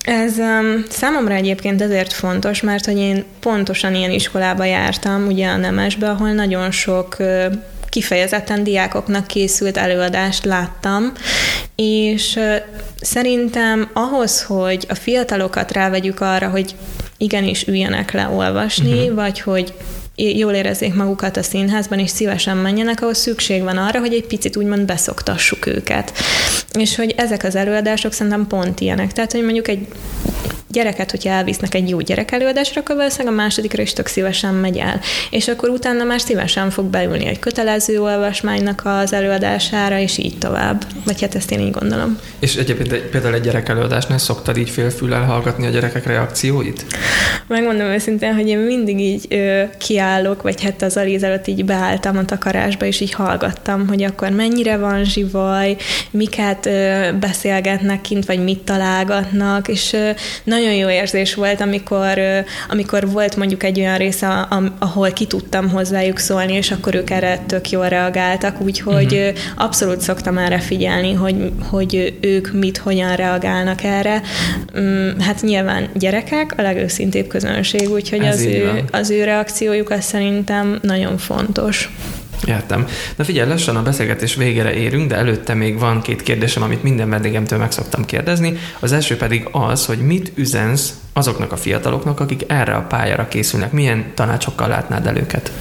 Ez 0.05 0.39
um, 0.39 0.85
számomra 0.89 1.35
egyébként 1.35 1.83
ezért 1.83 2.13
fontos, 2.13 2.61
mert 2.61 2.85
hogy 2.85 2.97
én 2.97 3.25
pontosan 3.41 3.95
ilyen 3.95 4.11
iskolába 4.11 4.65
jártam, 4.65 5.27
ugye 5.27 5.49
a 5.49 5.57
Nemesbe, 5.57 6.11
ahol 6.11 6.33
nagyon 6.33 6.71
sok 6.71 7.17
uh, 7.19 7.45
kifejezetten 7.89 8.65
diákoknak 8.65 9.27
készült 9.27 9.77
előadást 9.77 10.45
láttam, 10.45 11.13
és 11.77 12.37
uh, 12.37 12.57
szerintem 13.01 13.91
ahhoz, 13.93 14.43
hogy 14.43 14.87
a 14.89 14.95
fiatalokat 14.95 15.73
rávegyük 15.73 16.21
arra, 16.21 16.49
hogy 16.49 16.75
igenis 17.17 17.67
üljenek 17.67 18.13
le 18.13 18.29
olvasni, 18.29 19.01
uh-huh. 19.01 19.15
vagy 19.15 19.41
hogy 19.41 19.75
jól 20.17 20.53
érezzék 20.53 20.95
magukat 20.95 21.37
a 21.37 21.43
színházban, 21.43 21.99
és 21.99 22.11
szívesen 22.11 22.57
menjenek, 22.57 23.03
ahhoz 23.03 23.19
szükség 23.19 23.63
van 23.63 23.77
arra, 23.77 24.01
hogy 24.01 24.13
egy 24.15 24.27
picit 24.27 24.57
úgymond 24.57 24.87
beszoktassuk 24.87 25.67
őket. 25.67 26.13
És 26.79 26.97
hogy 26.97 27.15
ezek 27.17 27.45
az 27.45 27.55
előadások 27.55 28.13
szerintem 28.13 28.47
pont 28.47 28.81
ilyenek. 28.81 29.13
Tehát, 29.13 29.33
hogy 29.33 29.43
mondjuk 29.43 29.69
egy 29.69 29.87
gyereket, 30.75 31.11
hogyha 31.11 31.31
elvisznek 31.31 31.75
egy 31.75 31.89
jó 31.89 32.01
gyerekelőadásra, 32.01 32.81
akkor 32.81 32.97
valószínűleg 32.97 33.33
a 33.33 33.37
másodikra 33.37 33.83
is 33.83 33.93
tök 33.93 34.07
szívesen 34.07 34.55
megy 34.55 34.77
el. 34.77 35.01
És 35.31 35.49
akkor 35.49 35.69
utána 35.69 36.05
már 36.05 36.21
szívesen 36.21 36.71
fog 36.71 36.85
beülni 36.85 37.27
egy 37.27 37.39
kötelező 37.39 38.01
olvasmánynak 38.01 38.83
az 38.85 39.13
előadására, 39.13 39.99
és 39.99 40.19
így 40.19 40.39
tovább. 40.39 40.85
Vagy 41.05 41.21
hát 41.21 41.35
ezt 41.35 41.51
én 41.51 41.61
így 41.61 41.71
gondolom. 41.71 42.19
És 42.39 42.57
egyébként 42.57 42.95
például 42.95 43.35
egy 43.35 43.41
gyerekelőadásnál 43.41 44.19
szoktad 44.19 44.57
így 44.57 44.71
félfüllel 44.71 45.25
hallgatni 45.25 45.67
a 45.67 45.71
gyerekek 45.71 46.07
reakcióit? 46.07 46.85
Megmondom 47.47 47.87
őszintén, 47.87 48.35
hogy 48.35 48.49
én 48.49 48.59
mindig 48.59 49.01
így 49.01 49.27
ö, 49.29 49.63
kiállok, 49.79 50.43
vagy 50.43 50.63
hát 50.63 50.83
az 50.83 50.97
Aliz 50.97 51.23
előtt 51.23 51.47
így 51.47 51.65
beálltam 51.65 52.17
a 52.17 52.25
takarásba, 52.25 52.87
és 52.87 53.01
így 53.01 53.13
hallgattam, 53.13 53.89
hogy 53.89 54.03
akkor 54.03 54.31
mennyire 54.31 54.77
van 54.77 55.05
zsivaj, 55.05 55.77
miket 56.11 56.67
ö, 56.67 57.09
beszélgetnek 57.21 58.01
kint, 58.01 58.27
vagy 58.27 58.45
mit 58.45 58.59
találgatnak, 58.59 59.69
és 59.69 59.93
ö, 59.93 60.11
nagyon 60.45 60.64
nagyon 60.65 60.79
jó 60.79 60.89
érzés 60.89 61.35
volt, 61.35 61.61
amikor, 61.61 62.21
amikor 62.69 63.11
volt 63.11 63.37
mondjuk 63.37 63.63
egy 63.63 63.79
olyan 63.79 63.97
része, 63.97 64.49
ahol 64.79 65.11
ki 65.11 65.27
tudtam 65.27 65.69
hozzájuk 65.71 66.19
szólni, 66.19 66.53
és 66.53 66.71
akkor 66.71 66.95
ők 66.95 67.11
erre 67.11 67.43
tök 67.47 67.71
jól 67.71 67.89
reagáltak, 67.89 68.61
úgyhogy 68.61 69.13
uh-huh. 69.13 69.37
abszolút 69.57 70.01
szoktam 70.01 70.39
erre 70.39 70.59
figyelni, 70.59 71.13
hogy, 71.13 71.53
hogy 71.71 72.19
ők 72.21 72.53
mit, 72.53 72.79
hogyan 72.79 73.17
reagálnak 73.17 73.83
erre. 73.83 74.23
Mm, 74.79 75.19
hát 75.19 75.43
nyilván 75.43 75.89
gyerekek, 75.95 76.55
a 76.57 76.63
legőszintébb 76.63 77.27
közönség, 77.27 77.91
úgyhogy 77.91 78.27
az 78.27 78.41
ő, 78.41 78.85
az 78.91 79.11
ő 79.11 79.25
reakciójuk 79.25 79.91
az 79.91 80.05
szerintem 80.05 80.79
nagyon 80.83 81.19
fontos. 81.19 81.91
Értem. 82.47 82.87
Na 83.17 83.25
figyelj, 83.25 83.49
lassan 83.49 83.77
a 83.77 83.83
beszélgetés 83.83 84.35
végére 84.35 84.73
érünk, 84.73 85.09
de 85.09 85.17
előtte 85.17 85.55
még 85.55 85.79
van 85.79 86.03
két 86.03 86.23
kérdésem, 86.23 86.63
amit 86.63 86.83
minden 86.83 87.11
vendégemtől 87.11 87.59
meg 87.59 87.73
szoktam 87.73 88.05
kérdezni. 88.05 88.59
Az 88.81 88.93
első 88.93 89.17
pedig 89.17 89.49
az, 89.53 89.87
hogy 89.87 89.99
mit 89.99 90.33
üzensz 90.35 90.95
azoknak 91.13 91.53
a 91.53 91.57
fiataloknak, 91.57 92.21
akik 92.21 92.43
erre 92.47 92.75
a 92.75 92.83
pályára 92.83 93.29
készülnek. 93.29 93.73
Milyen 93.73 94.05
tanácsokkal 94.15 94.69
látnád 94.69 95.07
el 95.07 95.17
őket? 95.17 95.53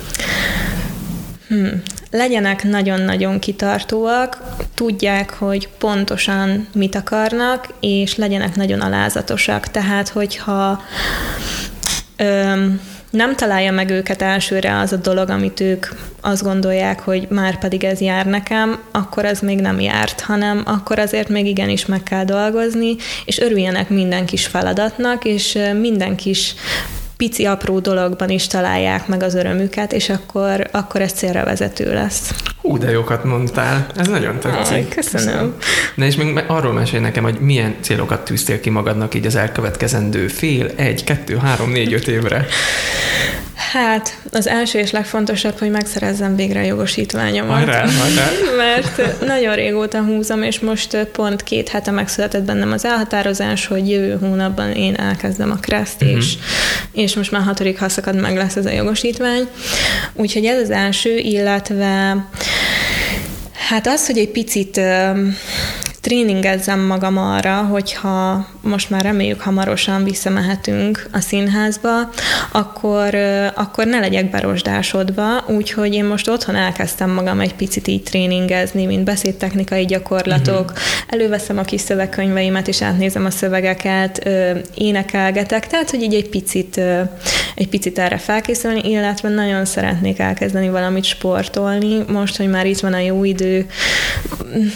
Hmm. 1.48 1.82
Legyenek 2.12 2.64
nagyon-nagyon 2.64 3.40
kitartóak, 3.40 4.42
tudják, 4.74 5.34
hogy 5.34 5.70
pontosan 5.78 6.68
mit 6.74 6.96
akarnak, 6.96 7.68
és 7.80 8.16
legyenek 8.16 8.56
nagyon 8.56 8.82
alázatosak. 8.82 9.68
Tehát, 9.68 10.10
hogyha 10.10 10.82
öm, 12.16 12.80
nem 13.14 13.36
találja 13.36 13.72
meg 13.72 13.90
őket 13.90 14.22
elsőre 14.22 14.80
az 14.80 14.92
a 14.92 14.96
dolog, 14.96 15.30
amit 15.30 15.60
ők 15.60 15.86
azt 16.22 16.44
gondolják, 16.44 17.00
hogy 17.00 17.28
már 17.30 17.60
pedig 17.60 17.84
ez 17.84 18.00
jár 18.00 18.26
nekem, 18.26 18.80
akkor 18.92 19.26
az 19.26 19.40
még 19.40 19.60
nem 19.60 19.80
járt, 19.80 20.22
hanem 20.22 20.62
akkor 20.66 21.00
azért 21.00 21.30
még 21.30 21.46
igenis 21.46 21.86
meg 21.86 22.04
kell 22.04 22.26
dolgozni, 22.26 22.96
és 23.26 23.40
örüljenek 23.40 23.90
minden 23.90 24.26
kis 24.26 24.46
feladatnak, 24.46 25.26
és 25.26 25.60
minden 25.80 26.16
kis 26.16 26.54
pici 27.18 27.46
apró 27.46 27.80
dologban 27.80 28.30
is 28.30 28.48
találják 28.48 29.08
meg 29.08 29.24
az 29.24 29.36
örömüket, 29.36 29.94
és 29.94 30.10
akkor, 30.10 30.68
akkor 30.72 31.02
ez 31.02 31.12
célra 31.12 31.44
vezető 31.44 31.94
lesz. 31.94 32.34
Hú, 32.64 32.78
de 32.78 32.92
jókat 32.92 33.24
mondtál. 33.24 33.88
Ez 33.96 34.08
nagyon 34.08 34.40
tetszik. 34.40 34.76
Aj, 34.76 34.88
köszönöm. 34.88 35.56
Na 35.96 36.06
és 36.06 36.16
még 36.16 36.44
arról 36.48 36.74
mesélj 36.74 37.04
nekem, 37.04 37.24
hogy 37.24 37.40
milyen 37.40 37.76
célokat 37.82 38.26
tűztél 38.26 38.60
ki 38.60 38.70
magadnak 38.70 39.14
így 39.14 39.26
az 39.26 39.36
elkövetkezendő 39.36 40.28
fél, 40.28 40.72
egy, 40.76 41.04
kettő, 41.04 41.38
három, 41.38 41.72
négy, 41.72 41.94
öt 41.94 42.08
évre? 42.08 42.46
Hát, 43.56 44.18
az 44.32 44.48
első 44.48 44.80
és 44.80 44.92
legfontosabb, 44.92 45.60
hogy 45.60 45.70
megszerezzem 45.70 46.36
végre 46.36 46.60
a 46.60 46.64
jogosítványomat. 46.64 47.56
Hajrá, 47.56 47.82
hajrá. 47.82 48.30
Mert 48.66 49.20
nagyon 49.26 49.56
régóta 49.56 50.02
húzom, 50.02 50.44
és 50.44 50.60
most 50.60 50.98
pont 51.12 51.44
két 51.44 51.70
hete 51.70 51.92
megszületett 51.92 52.44
bennem 52.44 52.72
az 52.72 52.86
elhatározás, 52.86 53.66
hogy 53.66 53.90
jövő 53.90 54.18
hónapban 54.20 54.72
én 54.72 54.96
elkezdem 54.96 55.52
a 55.52 55.56
kreszt, 55.56 56.02
uh-huh. 56.02 56.18
és, 56.18 56.34
és 56.92 57.16
most 57.16 57.32
már 57.32 57.42
hatodik 57.42 57.80
haszakad 57.80 58.16
meg 58.16 58.36
lesz 58.36 58.56
ez 58.56 58.66
a 58.66 58.72
jogosítvány. 58.72 59.48
Úgyhogy 60.14 60.46
ez 60.46 60.62
az 60.62 60.70
első, 60.70 61.18
illetve 61.18 62.18
hát 63.70 63.88
az, 63.88 64.06
hogy 64.06 64.18
egy 64.18 64.30
picit 64.30 64.80
tréningezzem 66.04 66.80
magam 66.80 67.18
arra, 67.18 67.56
hogyha 67.56 68.48
most 68.62 68.90
már 68.90 69.02
reméljük 69.02 69.42
hamarosan 69.42 70.04
visszamehetünk 70.04 71.08
a 71.12 71.20
színházba, 71.20 72.10
akkor, 72.52 73.16
akkor 73.56 73.86
ne 73.86 74.00
legyek 74.00 74.30
berosdásodva, 74.30 75.44
úgyhogy 75.48 75.94
én 75.94 76.06
most 76.06 76.30
otthon 76.30 76.56
elkezdtem 76.56 77.10
magam 77.10 77.40
egy 77.40 77.56
picit 77.56 77.88
így 77.88 78.04
tréningezni, 78.04 78.86
mint 78.86 79.04
beszédtechnikai 79.04 79.86
gyakorlatok, 79.86 80.64
uh-huh. 80.64 80.78
előveszem 81.08 81.58
a 81.58 81.62
kis 81.64 81.82
szövegkönyveimet, 81.82 82.68
és 82.68 82.82
átnézem 82.82 83.26
a 83.26 83.30
szövegeket, 83.30 84.30
énekelgetek, 84.76 85.68
tehát, 85.68 85.90
hogy 85.90 86.02
így 86.02 86.14
egy 86.14 86.30
picit, 86.30 86.82
egy 87.56 87.68
picit 87.70 88.00
erre 88.00 88.18
felkészülni, 88.18 88.90
illetve 88.90 89.30
nagyon 89.30 89.66
szeretnék 89.66 90.20
elkezdeni 90.20 90.70
valamit 90.70 91.04
sportolni, 91.04 92.04
most, 92.08 92.38
hogy 92.38 92.50
már 92.50 92.66
itt 92.66 92.80
van 92.80 92.94
a 92.94 93.00
jó 93.00 93.24
idő, 93.24 93.66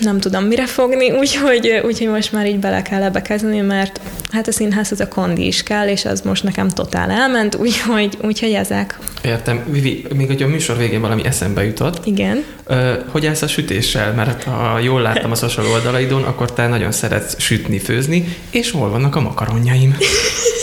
nem 0.01 0.19
tudom 0.19 0.43
mire 0.43 0.65
fogni, 0.65 1.15
úgyhogy, 1.17 1.81
úgyhogy 1.85 2.07
most 2.07 2.31
már 2.31 2.47
így 2.47 2.59
bele 2.59 2.81
kell 2.81 3.03
ebbe 3.03 3.21
kezdeni, 3.21 3.59
mert 3.59 3.99
hát 4.31 4.47
a 4.47 4.51
színházhoz 4.51 4.99
a 4.99 5.07
kondi 5.07 5.45
is 5.45 5.63
kell, 5.63 5.87
és 5.87 6.05
az 6.05 6.21
most 6.21 6.43
nekem 6.43 6.69
totál 6.69 7.11
elment, 7.11 7.55
úgyhogy, 7.63 8.17
úgyhogy 8.21 8.53
ezek. 8.53 8.99
Értem. 9.23 9.63
Vivi, 9.67 10.05
még 10.15 10.27
hogy 10.27 10.43
a 10.43 10.47
műsor 10.47 10.77
végén 10.77 11.01
valami 11.01 11.25
eszembe 11.25 11.63
jutott. 11.63 12.05
Igen. 12.05 12.43
Ö, 12.65 12.93
hogy 13.07 13.25
állsz 13.25 13.41
a 13.41 13.47
sütéssel? 13.47 14.13
Mert 14.13 14.43
ha 14.43 14.79
jól 14.79 15.01
láttam 15.01 15.31
a 15.31 15.35
social 15.35 15.65
oldalaidon, 15.65 16.23
akkor 16.23 16.53
te 16.53 16.67
nagyon 16.67 16.91
szeretsz 16.91 17.39
sütni, 17.39 17.79
főzni, 17.79 18.37
és 18.49 18.71
hol 18.71 18.89
vannak 18.89 19.15
a 19.15 19.21
makaronjaim? 19.21 19.97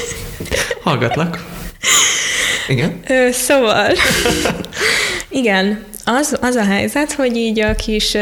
Hallgatlak. 0.84 1.44
Igen? 2.68 3.00
Ö, 3.08 3.28
szóval, 3.32 3.92
igen, 5.28 5.84
az, 6.04 6.36
az 6.40 6.54
a 6.54 6.64
helyzet, 6.64 7.12
hogy 7.12 7.36
így 7.36 7.60
a 7.60 7.74
kis 7.74 8.16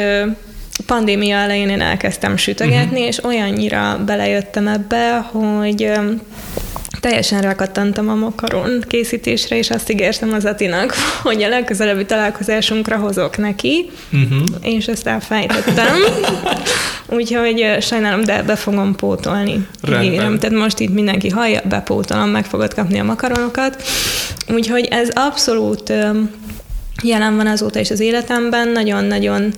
pandémia 0.86 1.36
elején 1.36 1.68
én 1.68 1.80
elkezdtem 1.80 2.36
sütögetni, 2.36 2.96
uh-huh. 2.96 3.06
és 3.06 3.24
olyannyira 3.24 4.00
belejöttem 4.06 4.68
ebbe, 4.68 5.16
hogy 5.18 5.92
teljesen 7.00 7.40
rákattantam 7.40 8.08
a 8.08 8.14
makaron 8.14 8.84
készítésre, 8.88 9.56
és 9.56 9.70
azt 9.70 9.90
ígértem 9.90 10.32
az 10.32 10.44
Atinak, 10.44 10.94
hogy 11.22 11.42
a 11.42 11.48
legközelebbi 11.48 12.04
találkozásunkra 12.04 12.96
hozok 12.96 13.36
neki, 13.36 13.90
uh-huh. 14.12 14.46
és 14.62 14.86
ezt 14.86 15.06
elfejtettem. 15.06 15.96
Úgyhogy 17.08 17.76
sajnálom, 17.80 18.24
de 18.24 18.42
be 18.42 18.56
fogom 18.56 18.94
pótolni. 18.94 19.66
Ígérem. 20.02 20.38
Tehát 20.38 20.56
most 20.56 20.78
itt 20.78 20.92
mindenki 20.92 21.28
hallja, 21.28 21.60
bepótolom, 21.68 22.28
meg 22.28 22.44
fogod 22.44 22.74
kapni 22.74 22.98
a 22.98 23.04
makaronokat. 23.04 23.82
Úgyhogy 24.48 24.88
ez 24.90 25.08
abszolút 25.14 25.92
jelen 27.02 27.36
van 27.36 27.46
azóta 27.46 27.78
is 27.78 27.90
az 27.90 28.00
életemben, 28.00 28.68
nagyon-nagyon 28.68 29.52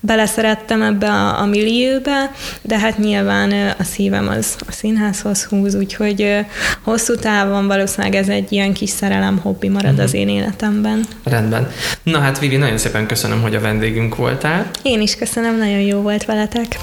beleszerettem 0.00 0.82
ebbe 0.82 1.08
a, 1.08 1.40
a 1.40 1.46
millióbe, 1.46 2.30
de 2.62 2.78
hát 2.78 2.98
nyilván 2.98 3.74
a 3.78 3.82
szívem 3.82 4.28
az 4.28 4.56
a 4.66 4.72
színházhoz 4.72 5.44
húz, 5.44 5.74
úgyhogy 5.74 6.38
hosszú 6.82 7.14
távon 7.14 7.66
valószínűleg 7.66 8.14
ez 8.14 8.28
egy 8.28 8.52
ilyen 8.52 8.72
kis 8.72 8.90
szerelem 8.90 9.38
hobbi 9.38 9.68
marad 9.68 9.90
uh-huh. 9.90 10.04
az 10.04 10.14
én 10.14 10.28
életemben. 10.28 11.04
Rendben. 11.24 11.70
Na 12.02 12.18
hát 12.18 12.38
Vivi, 12.38 12.56
nagyon 12.56 12.78
szépen 12.78 13.06
köszönöm, 13.06 13.42
hogy 13.42 13.54
a 13.54 13.60
vendégünk 13.60 14.16
voltál. 14.16 14.70
Én 14.82 15.00
is 15.00 15.16
köszönöm, 15.16 15.58
nagyon 15.58 15.80
jó 15.80 16.00
volt 16.00 16.24
veletek. 16.24 16.76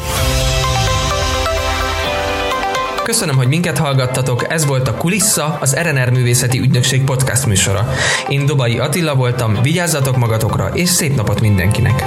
Köszönöm, 3.03 3.35
hogy 3.35 3.47
minket 3.47 3.77
hallgattatok, 3.77 4.51
ez 4.51 4.65
volt 4.65 4.87
a 4.87 4.97
Kulissa, 4.97 5.57
az 5.61 5.75
RNR 5.75 6.09
Művészeti 6.09 6.59
Ügynökség 6.59 7.03
podcast 7.03 7.45
műsora. 7.45 7.87
Én 8.27 8.45
Dobai 8.45 8.79
Attila 8.79 9.15
voltam, 9.15 9.61
vigyázzatok 9.61 10.17
magatokra, 10.17 10.69
és 10.73 10.89
szép 10.89 11.15
napot 11.15 11.41
mindenkinek! 11.41 12.03